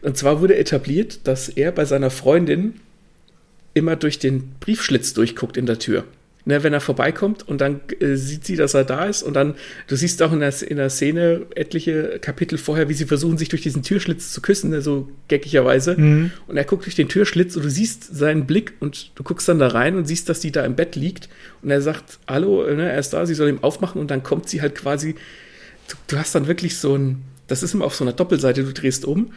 Und 0.00 0.16
zwar 0.16 0.40
wurde 0.40 0.56
etabliert, 0.56 1.20
dass 1.24 1.50
er 1.50 1.72
bei 1.72 1.84
seiner 1.84 2.10
Freundin 2.10 2.80
immer 3.74 3.96
durch 3.96 4.18
den 4.18 4.54
Briefschlitz 4.60 5.12
durchguckt 5.12 5.58
in 5.58 5.66
der 5.66 5.78
Tür 5.78 6.04
ne, 6.46 6.62
wenn 6.62 6.72
er 6.72 6.80
vorbeikommt 6.80 7.46
und 7.46 7.60
dann 7.60 7.80
äh, 8.00 8.14
sieht 8.14 8.46
sie, 8.46 8.56
dass 8.56 8.72
er 8.72 8.84
da 8.84 9.04
ist 9.04 9.22
und 9.22 9.34
dann, 9.34 9.56
du 9.88 9.96
siehst 9.96 10.22
auch 10.22 10.32
in 10.32 10.40
der, 10.40 10.54
in 10.62 10.76
der 10.76 10.88
Szene 10.88 11.42
etliche 11.54 12.18
Kapitel 12.20 12.56
vorher, 12.56 12.88
wie 12.88 12.94
sie 12.94 13.04
versuchen, 13.04 13.36
sich 13.36 13.48
durch 13.48 13.62
diesen 13.62 13.82
Türschlitz 13.82 14.32
zu 14.32 14.40
küssen, 14.40 14.70
ne, 14.70 14.80
so 14.80 15.08
geckigerweise. 15.28 16.00
Mhm. 16.00 16.30
Und 16.46 16.56
er 16.56 16.64
guckt 16.64 16.86
durch 16.86 16.94
den 16.94 17.08
Türschlitz 17.08 17.56
und 17.56 17.64
du 17.64 17.70
siehst 17.70 18.16
seinen 18.16 18.46
Blick 18.46 18.74
und 18.78 19.10
du 19.16 19.24
guckst 19.24 19.48
dann 19.48 19.58
da 19.58 19.68
rein 19.68 19.96
und 19.96 20.06
siehst, 20.06 20.28
dass 20.28 20.40
sie 20.40 20.52
da 20.52 20.64
im 20.64 20.76
Bett 20.76 20.94
liegt 20.94 21.28
und 21.62 21.70
er 21.70 21.82
sagt, 21.82 22.20
hallo, 22.28 22.62
ne, 22.62 22.90
er 22.90 22.98
ist 22.98 23.12
da, 23.12 23.26
sie 23.26 23.34
soll 23.34 23.48
ihm 23.48 23.62
aufmachen 23.62 24.00
und 24.00 24.10
dann 24.10 24.22
kommt 24.22 24.48
sie 24.48 24.62
halt 24.62 24.76
quasi, 24.76 25.16
du, 25.88 25.96
du 26.06 26.16
hast 26.16 26.34
dann 26.34 26.46
wirklich 26.46 26.78
so 26.78 26.96
ein, 26.96 27.22
das 27.48 27.64
ist 27.64 27.74
immer 27.74 27.84
auf 27.84 27.96
so 27.96 28.04
einer 28.04 28.12
Doppelseite, 28.12 28.62
du 28.62 28.72
drehst 28.72 29.04
um, 29.04 29.32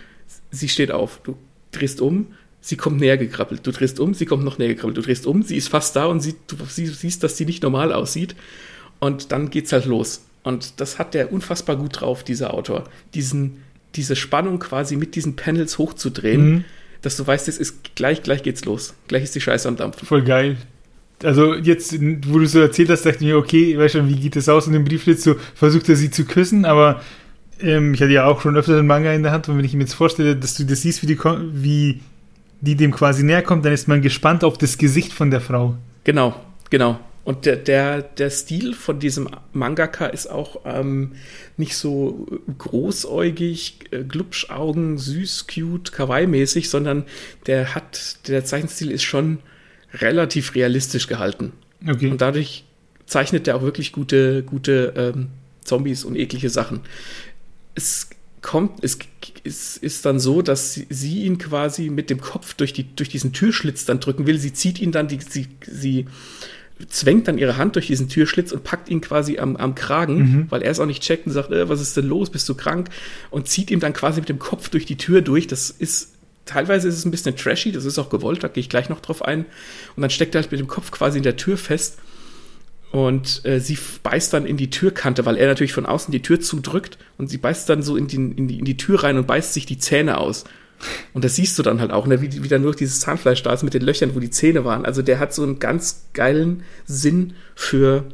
sie 0.52 0.70
steht 0.70 0.92
auf, 0.92 1.22
du 1.24 1.36
drehst 1.72 2.02
um, 2.02 2.28
sie 2.62 2.78
kommt 2.78 3.00
näher 3.00 3.18
gekrabbelt. 3.18 3.66
Du 3.66 3.72
drehst 3.72 4.00
um, 4.00 4.14
sie 4.14 4.26
kommt 4.26 4.44
noch 4.44 4.58
näher 4.58 4.70
gekrabbelt. 4.70 4.98
Du 4.98 5.02
drehst 5.02 5.26
um, 5.26 5.44
sie 5.44 5.58
ist 5.58 5.70
fast 5.70 5.96
da 5.96 6.06
und 6.06 6.20
sie, 6.20 6.36
du 6.48 6.58
sie, 6.68 6.88
siehst, 6.88 7.24
dass 7.24 7.38
sie 7.38 7.46
nicht 7.46 7.64
normal 7.64 7.94
aussieht. 7.94 8.36
Und 9.00 9.32
dann 9.32 9.50
geht's 9.50 9.72
halt 9.72 9.86
los. 9.86 10.26
Und 10.44 10.80
das 10.80 11.00
hat 11.00 11.14
der 11.14 11.32
unfassbar 11.32 11.76
gut 11.76 12.02
drauf, 12.02 12.24
dieser 12.24 12.54
Autor. 12.54 12.86
Diesen, 13.14 13.64
diese 13.96 14.16
Spannung 14.16 14.60
quasi 14.60 14.96
mit 14.96 15.16
diesen 15.16 15.36
Panels 15.36 15.78
hochzudrehen, 15.78 16.50
mhm. 16.50 16.66
dass 17.02 17.18
du 17.18 17.26
weißt, 17.26 17.48
es 17.48 17.58
ist 17.58 17.96
gleich, 17.96 18.24
gleich 18.24 18.44
geht's 18.44 18.66
los. 18.66 18.94
Gleich 19.08 19.24
ist 19.24 19.36
die 19.36 19.42
Scheiße 19.42 19.68
am 19.68 19.76
Dampfen. 19.76 20.06
Voll 20.06 20.24
geil. 20.24 20.58
Also 21.24 21.54
jetzt, 21.54 21.94
wo 22.28 22.40
du 22.40 22.46
so 22.46 22.60
erzählt 22.60 22.90
hast, 22.90 23.06
dachte 23.06 23.18
ich 23.18 23.26
mir, 23.26 23.38
okay, 23.38 23.78
weißt 23.78 23.96
schon, 23.96 24.08
wie 24.08 24.16
geht 24.20 24.38
das 24.38 24.48
aus? 24.48 24.68
Und 24.68 24.74
im 24.74 24.86
Briefschlitz 24.86 25.24
so 25.24 25.36
versucht 25.54 25.90
er 25.90 25.98
sie 25.98 26.12
zu 26.12 26.24
küssen, 26.24 26.64
aber 26.64 27.02
ähm, 27.60 27.94
ich 27.94 28.02
hatte 28.02 28.14
ja 28.14 28.26
auch 28.26 28.42
schon 28.42 28.56
öfter 28.56 28.78
den 28.78 28.88
Manga 28.88 29.12
in 29.12 29.24
der 29.24 29.34
Hand 29.34 29.50
und 29.50 29.58
wenn 29.58 29.66
ich 29.66 29.74
mir 29.74 29.82
jetzt 29.82 29.94
vorstelle, 29.94 30.38
dass 30.38 30.56
du 30.56 30.64
das 30.64 30.82
siehst, 30.82 31.04
wie, 31.04 31.08
die, 31.08 31.20
wie 31.54 32.00
die 32.62 32.76
dem 32.76 32.92
quasi 32.92 33.24
näher 33.24 33.42
kommt, 33.42 33.66
dann 33.66 33.74
ist 33.74 33.88
man 33.88 34.02
gespannt 34.02 34.44
auf 34.44 34.58
das 34.58 34.78
Gesicht 34.78 35.14
von 35.14 35.32
der 35.32 35.42
Frau. 35.42 35.76
Genau, 36.04 36.36
genau. 36.70 37.00
Und 37.24 37.46
der, 37.46 37.58
der, 37.58 38.02
der 38.02 38.30
Stil 38.32 38.74
von 38.74 39.00
diesem 39.00 39.30
Mangaka 39.54 40.08
ist 40.08 40.28
auch 40.28 40.62
ähm, 40.66 41.12
nicht 41.58 41.76
so 41.76 42.26
großäugig, 42.58 43.80
äh, 43.92 44.04
Glubschaugen, 44.04 44.98
süß, 44.98 45.46
cute, 45.48 45.92
kawaii-mäßig, 45.92 46.70
sondern 46.70 47.04
der 47.46 47.76
hat, 47.76 48.28
der 48.28 48.46
Zeichenstil 48.46 48.90
ist 48.90 49.04
schon 49.04 49.40
relativ 49.94 50.56
realistisch 50.56 51.08
gehalten. 51.08 51.54
Okay. 51.88 52.10
Und 52.10 52.22
dadurch 52.22 52.66
zeichnet 53.06 53.48
er 53.48 53.58
auch 53.58 53.62
wirklich 53.62 53.92
gute, 53.92 54.44
gute 54.44 54.94
ähm, 54.96 55.28
Zombies 55.64 56.04
und 56.06 56.16
eklige 56.16 56.50
Sachen. 56.50 56.82
Es 57.76 58.10
kommt, 58.42 58.84
es, 58.84 58.98
es 59.44 59.78
ist 59.78 60.06
dann 60.06 60.20
so, 60.20 60.42
dass 60.42 60.74
sie, 60.74 60.88
sie, 60.90 61.24
ihn 61.24 61.38
quasi 61.38 61.90
mit 61.90 62.10
dem 62.10 62.22
Kopf 62.22 62.54
durch, 62.54 62.74
die, 62.74 62.96
durch 62.96 63.10
diesen 63.10 63.34
Türschlitz 63.34 63.86
dann 63.86 64.00
drücken 64.00 64.28
will. 64.28 64.40
Sie 64.40 64.54
zieht 64.54 64.80
ihn 64.80 64.92
dann, 64.92 65.08
die, 65.08 65.20
sie, 65.28 65.48
sie 65.66 66.06
zwängt 66.88 67.28
dann 67.28 67.38
ihre 67.38 67.58
Hand 67.58 67.76
durch 67.76 67.88
diesen 67.88 68.08
Türschlitz 68.08 68.52
und 68.52 68.64
packt 68.64 68.90
ihn 68.90 69.02
quasi 69.02 69.40
am, 69.40 69.58
am 69.58 69.76
Kragen, 69.76 70.18
mhm. 70.18 70.46
weil 70.50 70.62
er 70.62 70.72
es 70.72 70.80
auch 70.80 70.86
nicht 70.86 71.04
checkt 71.04 71.28
und 71.28 71.34
sagt, 71.34 71.52
äh, 71.52 71.68
was 71.68 71.82
ist 71.82 71.98
denn 71.98 72.06
los, 72.06 72.30
bist 72.30 72.48
du 72.48 72.56
krank? 72.56 72.90
Und 73.30 73.48
zieht 73.48 73.72
ihm 73.72 73.80
dann 73.80 73.94
quasi 73.94 74.22
mit 74.22 74.30
dem 74.30 74.40
Kopf 74.40 74.70
durch 74.70 74.86
die 74.86 74.98
Tür 74.98 75.22
durch. 75.22 75.48
Das 75.48 75.70
ist, 75.70 76.14
teilweise 76.46 76.88
ist 76.88 76.98
es 76.98 77.06
ein 77.06 77.12
bisschen 77.12 77.36
trashy, 77.36 77.72
das 77.72 77.84
ist 77.86 78.00
auch 78.00 78.10
gewollt, 78.10 78.44
da 78.44 78.48
gehe 78.48 78.62
ich 78.62 78.70
gleich 78.70 78.88
noch 78.88 79.02
drauf 79.02 79.24
ein. 79.24 79.46
Und 79.96 80.02
dann 80.02 80.10
steckt 80.10 80.36
er 80.36 80.42
halt 80.42 80.52
mit 80.52 80.60
dem 80.60 80.68
Kopf 80.68 80.92
quasi 80.92 81.18
in 81.18 81.24
der 81.24 81.36
Tür 81.36 81.58
fest. 81.58 81.98
Und 82.92 83.46
äh, 83.46 83.60
sie 83.60 83.78
beißt 84.02 84.34
dann 84.34 84.46
in 84.46 84.58
die 84.58 84.72
Türkante, 84.72 85.26
weil 85.26 85.38
er 85.38 85.48
natürlich 85.48 85.74
von 85.74 85.86
außen 85.86 86.12
die 86.12 86.22
Tür 86.22 86.40
zudrückt 86.40 86.98
und 87.18 87.30
sie 87.30 87.38
beißt 87.38 87.70
dann 87.70 87.84
so 87.84 87.96
in 87.96 88.08
die, 88.08 88.16
in 88.16 88.48
die, 88.48 88.60
in 88.60 88.66
die 88.66 88.78
Tür 88.78 89.04
rein 89.04 89.18
und 89.18 89.28
beißt 89.28 89.54
sich 89.54 89.66
die 89.68 89.78
Zähne 89.78 90.18
aus. 90.18 90.46
Und 91.14 91.24
das 91.24 91.36
siehst 91.36 91.60
du 91.60 91.64
dann 91.64 91.82
halt 91.82 91.92
auch, 91.92 92.08
ne? 92.08 92.22
wie, 92.22 92.44
wie 92.44 92.48
dann 92.48 92.62
nur 92.62 92.74
dieses 92.74 93.00
Zahnfleisch 93.02 93.44
da 93.44 93.54
ist 93.54 93.64
mit 93.64 93.74
den 93.74 93.82
Löchern, 93.82 94.16
wo 94.16 94.20
die 94.20 94.32
Zähne 94.32 94.66
waren. 94.66 94.86
Also 94.86 95.02
der 95.02 95.20
hat 95.20 95.34
so 95.34 95.44
einen 95.44 95.60
ganz 95.60 96.06
geilen 96.14 96.64
Sinn 96.86 97.34
für, 97.54 98.06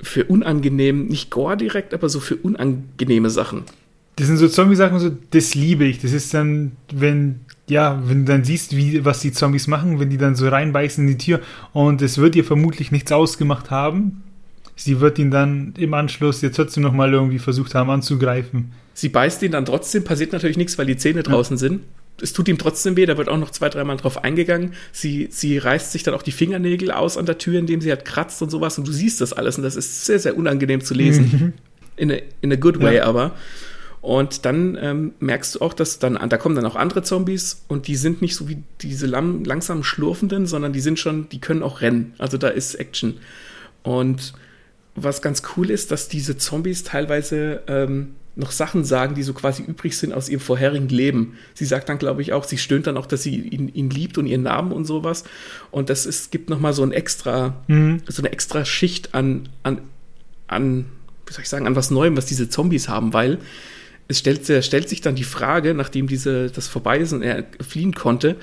für 0.00 0.24
unangenehm, 0.24 1.06
nicht 1.06 1.30
Gore 1.30 1.56
direkt, 1.56 1.94
aber 1.94 2.08
so 2.08 2.20
für 2.20 2.36
unangenehme 2.36 3.30
Sachen. 3.30 3.64
Das 4.16 4.28
sind 4.28 4.36
so 4.36 4.46
Zombie-Sachen, 4.46 5.00
so, 5.00 5.10
das 5.30 5.54
liebe 5.56 5.84
ich. 5.86 5.98
Das 5.98 6.12
ist 6.12 6.32
dann, 6.34 6.72
wenn, 6.92 7.40
ja, 7.68 8.02
wenn 8.04 8.26
du 8.26 8.32
dann 8.32 8.44
siehst, 8.44 8.76
wie, 8.76 9.04
was 9.04 9.20
die 9.20 9.32
Zombies 9.32 9.66
machen, 9.66 9.98
wenn 9.98 10.10
die 10.10 10.18
dann 10.18 10.34
so 10.34 10.48
reinbeißen 10.48 11.06
in 11.06 11.16
die 11.16 11.24
Tür 11.24 11.40
und 11.72 12.02
es 12.02 12.18
wird 12.18 12.36
ihr 12.36 12.44
vermutlich 12.44 12.92
nichts 12.92 13.10
ausgemacht 13.12 13.70
haben. 13.70 14.22
Sie 14.76 15.00
wird 15.00 15.18
ihn 15.18 15.30
dann 15.30 15.72
im 15.78 15.94
Anschluss 15.94 16.42
jetzt 16.42 16.56
trotzdem 16.56 16.82
nochmal 16.82 17.12
irgendwie 17.12 17.38
versucht 17.38 17.74
haben 17.74 17.90
anzugreifen. 17.90 18.72
Sie 18.92 19.08
beißt 19.08 19.42
ihn 19.42 19.52
dann 19.52 19.64
trotzdem, 19.64 20.04
passiert 20.04 20.32
natürlich 20.32 20.56
nichts, 20.56 20.76
weil 20.78 20.86
die 20.86 20.96
Zähne 20.96 21.22
draußen 21.22 21.56
ja. 21.56 21.60
sind. 21.60 21.82
Es 22.20 22.32
tut 22.32 22.48
ihm 22.48 22.58
trotzdem 22.58 22.96
weh, 22.96 23.06
da 23.06 23.16
wird 23.16 23.28
auch 23.28 23.38
noch 23.38 23.50
zwei, 23.50 23.68
dreimal 23.68 23.96
drauf 23.96 24.22
eingegangen. 24.22 24.74
Sie, 24.92 25.28
sie 25.30 25.58
reißt 25.58 25.90
sich 25.90 26.04
dann 26.04 26.14
auch 26.14 26.22
die 26.22 26.32
Fingernägel 26.32 26.92
aus 26.92 27.16
an 27.16 27.26
der 27.26 27.38
Tür, 27.38 27.58
indem 27.58 27.80
sie 27.80 27.90
halt 27.90 28.04
kratzt 28.04 28.40
und 28.40 28.50
sowas. 28.50 28.78
Und 28.78 28.86
du 28.86 28.92
siehst 28.92 29.20
das 29.20 29.32
alles 29.32 29.56
und 29.56 29.64
das 29.64 29.74
ist 29.74 30.04
sehr, 30.04 30.18
sehr 30.18 30.36
unangenehm 30.36 30.80
zu 30.80 30.94
lesen. 30.94 31.30
Mhm. 31.32 31.52
In, 31.96 32.10
a, 32.10 32.16
in 32.40 32.52
a 32.52 32.56
good 32.56 32.80
way 32.80 32.96
ja. 32.96 33.04
aber. 33.04 33.32
Und 34.04 34.44
dann 34.44 34.76
ähm, 34.78 35.12
merkst 35.18 35.54
du 35.54 35.60
auch, 35.62 35.72
dass 35.72 35.98
dann, 35.98 36.18
da 36.28 36.36
kommen 36.36 36.54
dann 36.54 36.66
auch 36.66 36.76
andere 36.76 37.02
Zombies 37.02 37.64
und 37.68 37.86
die 37.86 37.96
sind 37.96 38.20
nicht 38.20 38.36
so 38.36 38.50
wie 38.50 38.58
diese 38.82 39.06
lang, 39.06 39.44
langsam 39.44 39.82
schlurfenden, 39.82 40.44
sondern 40.44 40.74
die 40.74 40.80
sind 40.80 40.98
schon, 40.98 41.30
die 41.30 41.40
können 41.40 41.62
auch 41.62 41.80
rennen. 41.80 42.12
Also 42.18 42.36
da 42.36 42.48
ist 42.48 42.74
Action. 42.74 43.16
Und 43.82 44.34
was 44.94 45.22
ganz 45.22 45.42
cool 45.56 45.70
ist, 45.70 45.90
dass 45.90 46.08
diese 46.08 46.36
Zombies 46.36 46.84
teilweise 46.84 47.62
ähm, 47.66 48.16
noch 48.36 48.50
Sachen 48.50 48.84
sagen, 48.84 49.14
die 49.14 49.22
so 49.22 49.32
quasi 49.32 49.62
übrig 49.62 49.96
sind 49.96 50.12
aus 50.12 50.28
ihrem 50.28 50.40
vorherigen 50.40 50.90
Leben. 50.90 51.38
Sie 51.54 51.64
sagt 51.64 51.88
dann, 51.88 51.96
glaube 51.96 52.20
ich, 52.20 52.34
auch, 52.34 52.44
sie 52.44 52.58
stöhnt 52.58 52.86
dann 52.86 52.98
auch, 52.98 53.06
dass 53.06 53.22
sie 53.22 53.34
ihn, 53.34 53.68
ihn 53.68 53.88
liebt 53.88 54.18
und 54.18 54.26
ihren 54.26 54.42
Namen 54.42 54.72
und 54.72 54.84
sowas. 54.84 55.24
Und 55.70 55.88
das 55.88 56.04
ist, 56.04 56.30
gibt 56.30 56.50
noch 56.50 56.60
mal 56.60 56.74
so 56.74 56.82
ein 56.82 56.92
extra, 56.92 57.54
mhm. 57.68 58.02
so 58.06 58.20
eine 58.20 58.32
extra 58.32 58.66
Schicht 58.66 59.14
an, 59.14 59.48
an, 59.62 59.78
an, 60.46 60.84
wie 61.24 61.32
soll 61.32 61.40
ich 61.40 61.48
sagen, 61.48 61.66
an 61.66 61.74
was 61.74 61.90
Neuem, 61.90 62.18
was 62.18 62.26
diese 62.26 62.50
Zombies 62.50 62.90
haben, 62.90 63.14
weil 63.14 63.38
es 64.08 64.18
stellt, 64.18 64.64
stellt 64.64 64.88
sich 64.88 65.00
dann 65.00 65.14
die 65.14 65.24
Frage, 65.24 65.74
nachdem 65.74 66.06
diese, 66.06 66.50
das 66.50 66.68
vorbei 66.68 66.98
ist 66.98 67.12
und 67.12 67.22
er 67.22 67.44
fliehen 67.66 67.94
konnte, 67.94 68.36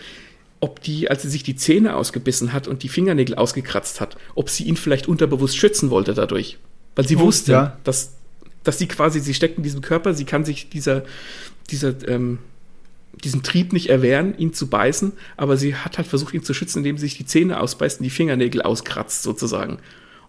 ob 0.59 0.81
die, 0.81 1.09
als 1.09 1.23
sie 1.23 1.29
sich 1.29 1.43
die 1.43 1.55
Zähne 1.55 1.95
ausgebissen 1.95 2.53
hat 2.53 2.67
und 2.67 2.83
die 2.83 2.89
Fingernägel 2.89 3.35
ausgekratzt 3.35 4.01
hat, 4.01 4.17
ob 4.35 4.49
sie 4.49 4.63
ihn 4.63 4.77
vielleicht 4.77 5.07
unterbewusst 5.07 5.57
schützen 5.57 5.89
wollte 5.89 6.13
dadurch. 6.13 6.57
Weil 6.95 7.07
sie 7.07 7.15
oh, 7.15 7.21
wusste, 7.21 7.51
ja. 7.51 7.77
dass 7.83 8.13
dass 8.63 8.77
sie 8.77 8.87
quasi, 8.87 9.19
sie 9.19 9.33
steckt 9.33 9.57
in 9.57 9.63
diesem 9.63 9.81
Körper, 9.81 10.13
sie 10.13 10.25
kann 10.25 10.45
sich 10.45 10.69
dieser, 10.69 11.03
dieser, 11.69 12.07
ähm, 12.07 12.39
diesen 13.23 13.43
Trieb 13.43 13.73
nicht 13.73 13.89
erwehren, 13.89 14.37
ihn 14.37 14.53
zu 14.53 14.67
beißen, 14.67 15.13
aber 15.37 15.57
sie 15.57 15.75
hat 15.75 15.97
halt 15.97 16.07
versucht, 16.07 16.33
ihn 16.33 16.43
zu 16.43 16.53
schützen, 16.53 16.79
indem 16.79 16.97
sie 16.97 17.07
sich 17.07 17.17
die 17.17 17.25
Zähne 17.25 17.59
ausbeißt 17.59 17.99
und 17.99 18.03
die 18.03 18.09
Fingernägel 18.09 18.61
auskratzt, 18.61 19.23
sozusagen. 19.23 19.79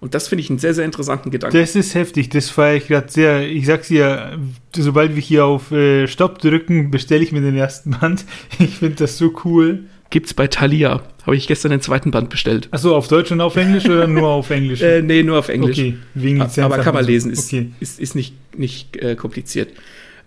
Und 0.02 0.14
das 0.14 0.26
finde 0.26 0.42
ich 0.42 0.50
einen 0.50 0.58
sehr, 0.58 0.74
sehr 0.74 0.84
interessanten 0.84 1.30
Gedanken. 1.30 1.56
Das 1.56 1.76
ist 1.76 1.94
heftig, 1.94 2.28
das 2.28 2.50
feiere 2.50 2.74
ich 2.74 2.88
gerade 2.88 3.08
sehr. 3.08 3.48
Ich 3.48 3.66
sag's 3.66 3.86
dir, 3.86 4.36
sobald 4.74 5.14
wir 5.14 5.22
hier 5.22 5.44
auf 5.44 5.70
äh, 5.70 6.08
Stopp 6.08 6.40
drücken, 6.40 6.90
bestelle 6.90 7.22
ich 7.22 7.30
mir 7.30 7.40
den 7.40 7.56
ersten 7.56 7.92
Band. 7.92 8.24
Ich 8.58 8.78
finde 8.78 8.96
das 8.96 9.16
so 9.16 9.32
cool 9.44 9.84
gibt's 10.12 10.34
bei 10.34 10.46
Thalia. 10.46 11.00
Habe 11.24 11.36
ich 11.36 11.48
gestern 11.48 11.70
den 11.70 11.80
zweiten 11.80 12.10
Band 12.10 12.30
bestellt. 12.30 12.68
Achso, 12.70 12.94
auf 12.94 13.08
Deutsch 13.08 13.32
und 13.32 13.40
auf 13.40 13.56
Englisch 13.56 13.86
oder 13.86 14.06
nur 14.06 14.28
auf 14.28 14.50
Englisch? 14.50 14.82
äh, 14.82 15.02
nee, 15.02 15.22
nur 15.22 15.38
auf 15.38 15.48
Englisch. 15.48 15.78
Okay, 15.78 15.96
wegen 16.14 16.36
Lizenz. 16.38 16.58
Aber 16.58 16.78
kann 16.78 16.94
man 16.94 17.04
lesen, 17.04 17.32
ist, 17.32 17.46
okay. 17.46 17.72
ist, 17.80 17.98
ist 17.98 18.14
nicht, 18.14 18.34
nicht 18.56 18.96
äh, 18.96 19.16
kompliziert. 19.16 19.70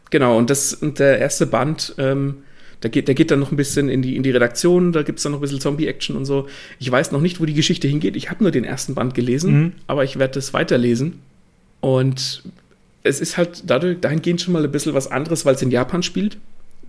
Genau, 0.10 0.38
und 0.38 0.50
das 0.50 0.74
und 0.74 1.00
der 1.00 1.20
erste 1.20 1.46
Band, 1.46 1.96
ähm, 1.98 2.38
der 2.84 2.90
geht, 2.90 3.08
der 3.08 3.16
geht 3.16 3.32
dann 3.32 3.40
noch 3.40 3.52
ein 3.52 3.58
bisschen 3.58 3.90
in 3.90 4.02
die, 4.02 4.16
in 4.16 4.24
die 4.24 4.32
Redaktion, 4.32 4.92
da 4.92 5.04
gibt's 5.04 5.24
dann 5.24 5.32
noch 5.32 5.40
ein 5.40 5.42
bisschen 5.42 5.62
Zombie-Action 5.62 6.16
und 6.16 6.26
so. 6.26 6.48
Ich 6.80 6.92
weiß 6.92 7.12
noch 7.12 7.22
nicht, 7.22 7.40
wo 7.40 7.46
die 7.46 7.54
Geschichte 7.54 7.88
hingeht. 7.88 8.16
Ich 8.16 8.30
habe 8.30 8.44
nur 8.44 8.52
den 8.52 8.64
ersten 8.64 8.96
Band 8.96 9.14
gelesen, 9.14 9.54
mhm. 9.54 9.72
aber 9.88 10.04
ich 10.04 10.20
werde 10.20 10.36
das 10.36 10.54
weiterlesen. 10.54 11.20
Und 11.82 12.44
es 13.04 13.22
ist 13.22 13.38
halt 13.38 13.64
dadurch 13.68 14.00
dahingehend 14.00 14.42
schon 14.42 14.54
mal 14.54 14.64
ein 14.64 14.72
bisschen 14.72 14.94
was 14.94 15.12
anderes, 15.12 15.46
weil 15.46 15.56
es 15.56 15.62
in 15.62 15.72
Japan 15.72 16.04
spielt 16.04 16.38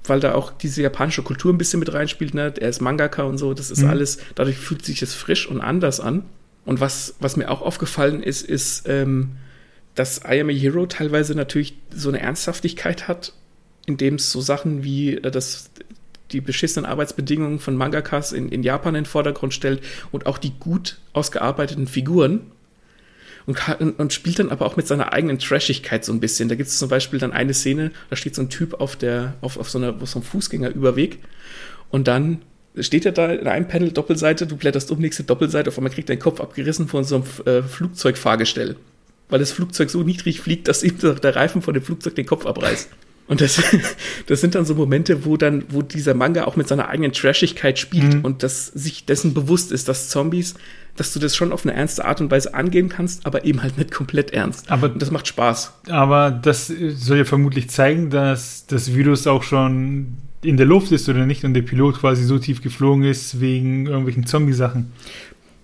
weil 0.08 0.20
da 0.20 0.34
auch 0.34 0.52
diese 0.52 0.82
japanische 0.82 1.22
Kultur 1.22 1.52
ein 1.52 1.58
bisschen 1.58 1.80
mit 1.80 1.92
reinspielt. 1.92 2.34
Ne? 2.34 2.52
Er 2.58 2.68
ist 2.68 2.80
Mangaka 2.80 3.22
und 3.24 3.38
so, 3.38 3.54
das 3.54 3.70
ist 3.70 3.82
mhm. 3.82 3.90
alles, 3.90 4.18
dadurch 4.34 4.56
fühlt 4.56 4.84
sich 4.84 5.00
das 5.00 5.14
frisch 5.14 5.48
und 5.48 5.60
anders 5.60 6.00
an. 6.00 6.22
Und 6.64 6.80
was, 6.80 7.14
was 7.20 7.36
mir 7.36 7.50
auch 7.50 7.62
aufgefallen 7.62 8.22
ist, 8.22 8.42
ist, 8.42 8.88
ähm, 8.88 9.32
dass 9.94 10.22
I 10.28 10.40
Am 10.40 10.48
a 10.48 10.52
Hero 10.52 10.86
teilweise 10.86 11.34
natürlich 11.34 11.78
so 11.90 12.08
eine 12.08 12.20
Ernsthaftigkeit 12.20 13.08
hat, 13.08 13.32
indem 13.86 14.16
es 14.16 14.32
so 14.32 14.40
Sachen 14.40 14.82
wie 14.82 15.14
äh, 15.14 15.30
das, 15.30 15.70
die 16.32 16.40
beschissenen 16.40 16.88
Arbeitsbedingungen 16.88 17.58
von 17.58 17.76
Mangakas 17.76 18.32
in, 18.32 18.48
in 18.48 18.62
Japan 18.62 18.94
in 18.94 19.04
den 19.04 19.06
Vordergrund 19.06 19.54
stellt 19.54 19.82
und 20.12 20.26
auch 20.26 20.38
die 20.38 20.52
gut 20.58 20.98
ausgearbeiteten 21.12 21.86
Figuren 21.86 22.50
und, 23.46 23.58
und, 23.98 24.12
spielt 24.12 24.40
dann 24.40 24.50
aber 24.50 24.66
auch 24.66 24.76
mit 24.76 24.88
seiner 24.88 25.12
eigenen 25.12 25.38
Trashigkeit 25.38 26.04
so 26.04 26.12
ein 26.12 26.18
bisschen. 26.18 26.48
Da 26.48 26.56
gibt 26.56 26.68
es 26.68 26.78
zum 26.78 26.88
Beispiel 26.88 27.20
dann 27.20 27.32
eine 27.32 27.54
Szene, 27.54 27.92
da 28.10 28.16
steht 28.16 28.34
so 28.34 28.42
ein 28.42 28.50
Typ 28.50 28.80
auf, 28.80 28.96
der, 28.96 29.34
auf, 29.40 29.56
auf 29.56 29.70
so, 29.70 29.78
einer, 29.78 29.94
auf 30.02 30.08
so 30.08 30.18
einem 30.18 30.26
Fußgängerüberweg 30.26 31.20
und 31.90 32.08
dann 32.08 32.42
steht 32.78 33.06
er 33.06 33.12
da 33.12 33.32
in 33.32 33.46
einem 33.46 33.68
Panel 33.68 33.92
Doppelseite, 33.92 34.46
du 34.46 34.56
blätterst 34.56 34.90
um, 34.90 34.98
nächste 34.98 35.24
Doppelseite, 35.24 35.68
auf 35.68 35.78
einmal 35.78 35.92
kriegt 35.92 36.08
dein 36.08 36.18
Kopf 36.18 36.40
abgerissen 36.40 36.88
von 36.88 37.04
so 37.04 37.16
einem 37.16 37.24
äh, 37.46 37.62
Flugzeugfahrgestell. 37.62 38.76
Weil 39.28 39.38
das 39.38 39.50
Flugzeug 39.52 39.90
so 39.90 40.02
niedrig 40.02 40.40
fliegt, 40.40 40.68
dass 40.68 40.82
ihm 40.82 40.98
der 40.98 41.34
Reifen 41.34 41.62
von 41.62 41.74
dem 41.74 41.82
Flugzeug 41.82 42.14
den 42.14 42.26
Kopf 42.26 42.46
abreißt. 42.46 42.90
Und 43.28 43.40
das, 43.40 43.62
das 44.26 44.40
sind 44.40 44.54
dann 44.54 44.64
so 44.64 44.74
Momente, 44.74 45.24
wo 45.24 45.36
dann, 45.36 45.64
wo 45.68 45.82
dieser 45.82 46.14
Manga 46.14 46.44
auch 46.44 46.56
mit 46.56 46.68
seiner 46.68 46.88
eigenen 46.88 47.12
Trashigkeit 47.12 47.78
spielt 47.78 48.14
mhm. 48.14 48.20
und 48.24 48.42
dass 48.42 48.66
sich 48.66 49.04
dessen 49.04 49.34
bewusst 49.34 49.72
ist, 49.72 49.88
dass 49.88 50.08
Zombies, 50.08 50.54
dass 50.96 51.12
du 51.12 51.18
das 51.18 51.36
schon 51.36 51.52
auf 51.52 51.64
eine 51.64 51.74
ernste 51.74 52.04
Art 52.04 52.20
und 52.20 52.30
Weise 52.30 52.54
angehen 52.54 52.88
kannst, 52.88 53.26
aber 53.26 53.44
eben 53.44 53.62
halt 53.62 53.78
nicht 53.78 53.90
komplett 53.90 54.30
ernst. 54.32 54.70
Aber 54.70 54.90
und 54.90 55.02
das 55.02 55.10
macht 55.10 55.26
Spaß. 55.26 55.72
Aber 55.88 56.30
das 56.30 56.68
soll 56.68 57.18
ja 57.18 57.24
vermutlich 57.24 57.68
zeigen, 57.68 58.10
dass 58.10 58.66
das 58.66 58.94
Virus 58.94 59.26
auch 59.26 59.42
schon 59.42 60.18
in 60.42 60.56
der 60.56 60.66
Luft 60.66 60.92
ist 60.92 61.08
oder 61.08 61.26
nicht 61.26 61.44
und 61.44 61.54
der 61.54 61.62
Pilot 61.62 61.98
quasi 61.98 62.24
so 62.24 62.38
tief 62.38 62.62
geflogen 62.62 63.04
ist 63.04 63.40
wegen 63.40 63.86
irgendwelchen 63.86 64.26
Zombie-Sachen. 64.26 64.92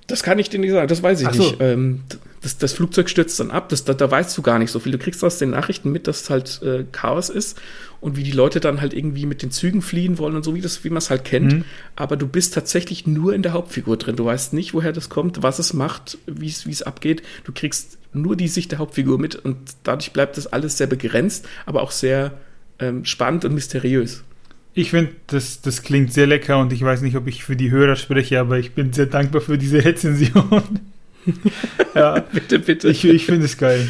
Das 0.07 0.23
kann 0.23 0.39
ich 0.39 0.51
dir 0.51 0.59
nicht 0.59 0.73
sagen, 0.73 0.89
das 0.89 1.03
weiß 1.03 1.21
ich 1.21 1.31
so. 1.31 1.43
nicht. 1.43 1.57
Ähm, 1.61 2.01
das, 2.41 2.59
das, 2.59 2.73
Flugzeug 2.73 3.09
stürzt 3.09 3.39
dann 3.39 3.53
ab, 3.53 3.69
das, 3.69 3.85
da, 3.85 3.95
da, 3.95 4.11
weißt 4.11 4.37
du 4.37 4.43
gar 4.43 4.59
nicht 4.59 4.73
so 4.73 4.81
viel. 4.81 4.91
Du 4.91 4.99
kriegst 4.99 5.23
aus 5.23 5.39
den 5.39 5.51
Nachrichten 5.51 5.93
mit, 5.93 6.09
dass 6.09 6.23
es 6.23 6.31
halt 6.31 6.61
äh, 6.63 6.85
Chaos 6.91 7.31
ist 7.31 7.61
und 8.01 8.17
wie 8.17 8.25
die 8.25 8.33
Leute 8.33 8.59
dann 8.59 8.81
halt 8.81 8.95
irgendwie 8.95 9.27
mit 9.27 9.43
den 9.43 9.53
Zügen 9.53 9.81
fliehen 9.81 10.19
wollen 10.19 10.35
und 10.35 10.45
so, 10.45 10.57
wie, 10.57 10.65
wie 10.65 10.89
man 10.91 10.99
es 10.99 11.09
halt 11.09 11.25
kennt. 11.25 11.53
Mhm. 11.53 11.65
Aber 11.95 12.17
du 12.17 12.27
bist 12.27 12.53
tatsächlich 12.53 13.07
nur 13.07 13.33
in 13.33 13.43
der 13.43 13.53
Hauptfigur 13.53 13.97
drin. 13.97 14.17
Du 14.17 14.25
weißt 14.25 14.55
nicht, 14.55 14.75
woher 14.75 14.93
das 14.93 15.09
kommt, 15.09 15.45
was 15.45 15.61
es 15.61 15.73
macht, 15.73 16.19
wie 16.27 16.49
es 16.49 16.83
abgeht. 16.83 17.23
Du 17.45 17.53
kriegst 17.53 17.99
nur 18.13 18.35
die 18.35 18.49
Sicht 18.49 18.73
der 18.73 18.81
Hauptfigur 18.81 19.21
mit 19.21 19.37
und 19.37 19.57
dadurch 19.85 20.13
bleibt 20.13 20.37
das 20.37 20.49
alles 20.49 20.79
sehr 20.79 20.89
begrenzt, 20.89 21.49
aber 21.65 21.83
auch 21.83 21.93
sehr 21.93 22.33
ähm, 22.81 23.05
spannend 23.05 23.45
und 23.45 23.55
mysteriös. 23.55 24.25
Ich 24.75 24.91
finde, 24.91 25.13
das, 25.27 25.61
das 25.61 25.83
klingt 25.83 26.13
sehr 26.13 26.27
lecker 26.27 26.59
und 26.59 26.73
ich 26.73 26.83
weiß 26.83 27.03
nicht, 27.03 27.17
ob 27.17 27.27
ich 27.27 27.45
für 27.45 27.57
die 27.57 27.71
Hörer 27.71 27.97
spreche, 27.97 28.41
aber 28.41 28.59
ich 28.59 28.73
bin 28.73 28.93
sehr 28.93 29.07
dankbar 29.07 29.41
für 29.41 29.59
diese 29.59 29.85
Rezension. 29.85 30.81
ja, 31.95 32.21
bitte, 32.21 32.59
bitte. 32.59 32.89
Ich, 32.89 33.05
ich 33.05 33.27
finde 33.27 33.45
es 33.45 33.59
geil. 33.59 33.89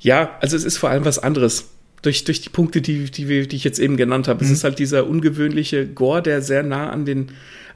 Ja, 0.00 0.36
also 0.40 0.56
es 0.56 0.64
ist 0.64 0.78
vor 0.78 0.90
allem 0.90 1.04
was 1.04 1.18
anderes. 1.18 1.70
Durch, 2.02 2.24
durch 2.24 2.40
die 2.40 2.48
Punkte, 2.48 2.80
die, 2.80 3.10
die, 3.10 3.46
die 3.46 3.56
ich 3.56 3.64
jetzt 3.64 3.78
eben 3.78 3.98
genannt 3.98 4.26
habe. 4.26 4.42
Mhm. 4.42 4.50
Es 4.50 4.56
ist 4.56 4.64
halt 4.64 4.78
dieser 4.78 5.06
ungewöhnliche 5.06 5.86
Gore, 5.86 6.22
der 6.22 6.40
sehr 6.40 6.62
nah 6.62 6.90
an 6.90 7.04
den 7.04 7.32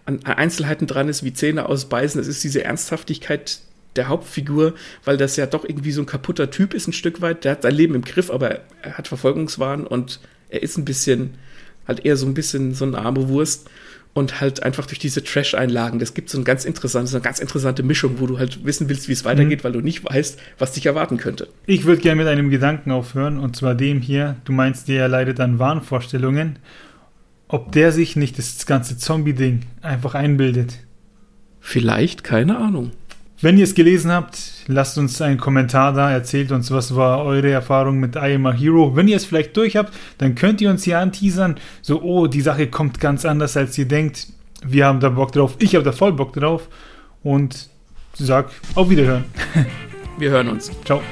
an 0.07 0.23
Einzelheiten 0.25 0.87
dran 0.87 1.09
ist, 1.09 1.25
wie 1.25 1.33
Zähne 1.33 1.67
ausbeißen. 1.67 2.21
Es 2.21 2.29
ist 2.29 2.45
diese 2.45 2.63
Ernsthaftigkeit, 2.63 3.61
der 3.97 4.09
Hauptfigur, 4.09 4.75
weil 5.05 5.17
das 5.17 5.37
ja 5.37 5.47
doch 5.47 5.65
irgendwie 5.65 5.93
so 5.93 6.03
ein 6.03 6.07
kaputter 6.07 6.51
Typ 6.51 6.75
ist, 6.75 6.89
ein 6.89 6.93
Stück 6.93 7.21
weit. 7.21 7.45
Der 7.45 7.53
hat 7.53 7.63
sein 7.63 7.75
Leben 7.75 7.95
im 7.95 8.03
Griff, 8.03 8.31
aber 8.31 8.61
er 8.83 8.99
hat 8.99 9.09
Verfolgungswahn 9.09 9.87
und 9.87 10.21
er 10.49 10.63
ist 10.63 10.77
ein 10.77 10.85
bisschen, 10.85 11.35
halt 11.87 12.05
eher 12.05 12.17
so 12.17 12.27
ein 12.27 12.35
bisschen 12.35 12.75
so 12.75 12.85
eine 12.85 12.99
arme 12.99 13.29
Wurst 13.29 13.69
und 14.15 14.41
halt 14.41 14.63
einfach 14.63 14.87
durch 14.87 15.01
diese 15.01 15.23
Trash-Einlagen. 15.23 15.99
Das 15.99 16.15
gibt 16.15 16.31
so 16.31 16.39
ein 16.39 16.45
ganz 16.45 16.65
interessantes, 16.65 17.15
eine 17.15 17.23
ganz 17.23 17.41
interessante 17.41 17.83
Mischung, 17.83 18.21
wo 18.21 18.27
du 18.27 18.39
halt 18.39 18.65
wissen 18.65 18.89
willst, 18.89 19.09
wie 19.09 19.13
es 19.13 19.25
weitergeht, 19.25 19.61
mhm. 19.61 19.65
weil 19.65 19.73
du 19.73 19.81
nicht 19.81 20.05
weißt, 20.05 20.39
was 20.59 20.73
dich 20.73 20.87
erwarten 20.87 21.17
könnte. 21.17 21.49
Ich 21.67 21.85
würde 21.85 22.01
gerne 22.01 22.23
mit 22.23 22.29
einem 22.29 22.49
Gedanken 22.49 22.93
aufhören, 22.93 23.39
und 23.39 23.57
zwar 23.57 23.75
dem 23.75 24.01
hier. 24.01 24.37
Du 24.45 24.53
meinst, 24.53 24.89
der 24.89 25.09
leidet 25.09 25.41
an 25.41 25.59
Wahnvorstellungen. 25.59 26.59
Ob 27.49 27.73
der 27.73 27.93
sich 27.93 28.17
nicht 28.17 28.39
das 28.39 28.65
ganze 28.67 28.97
Zombie-Ding 28.97 29.61
einfach 29.83 30.15
einbildet. 30.15 30.79
Vielleicht, 31.61 32.25
keine 32.25 32.57
Ahnung. 32.57 32.93
Wenn 33.41 33.59
ihr 33.59 33.65
es 33.65 33.75
gelesen 33.75 34.13
habt, 34.13 34.39
lasst 34.69 34.97
uns 34.97 35.21
einen 35.21 35.39
Kommentar 35.39 35.93
da, 35.93 36.11
erzählt 36.11 36.53
uns, 36.53 36.71
was 36.71 36.95
war 36.95 37.25
eure 37.25 37.51
Erfahrung 37.51 37.99
mit 37.99 38.17
I 38.17 38.35
Am 38.35 38.47
a 38.47 38.53
Hero. 38.53 38.95
Wenn 38.95 39.09
ihr 39.09 39.17
es 39.17 39.25
vielleicht 39.25 39.57
durch 39.57 39.77
habt, 39.77 39.93
dann 40.19 40.35
könnt 40.35 40.61
ihr 40.61 40.71
uns 40.71 40.85
hier 40.85 40.99
anteasern, 40.99 41.57
so, 41.83 42.01
oh, 42.03 42.27
die 42.27 42.41
Sache 42.41 42.69
kommt 42.69 43.01
ganz 43.01 43.25
anders, 43.25 43.57
als 43.57 43.77
ihr 43.77 43.87
denkt. 43.87 44.29
Wir 44.65 44.87
haben 44.87 45.01
da 45.01 45.11
Bock 45.11 45.33
drauf, 45.33 45.57
ich 45.59 45.75
habe 45.75 45.85
da 45.85 45.93
voll 45.93 46.13
Bock 46.13 46.33
drauf 46.33 46.69
und 47.23 47.69
sag 48.15 48.51
auf 48.75 48.89
Wiederhören. 48.89 49.25
Wir 50.19 50.31
hören 50.31 50.49
uns. 50.49 50.71
Ciao. 50.85 51.03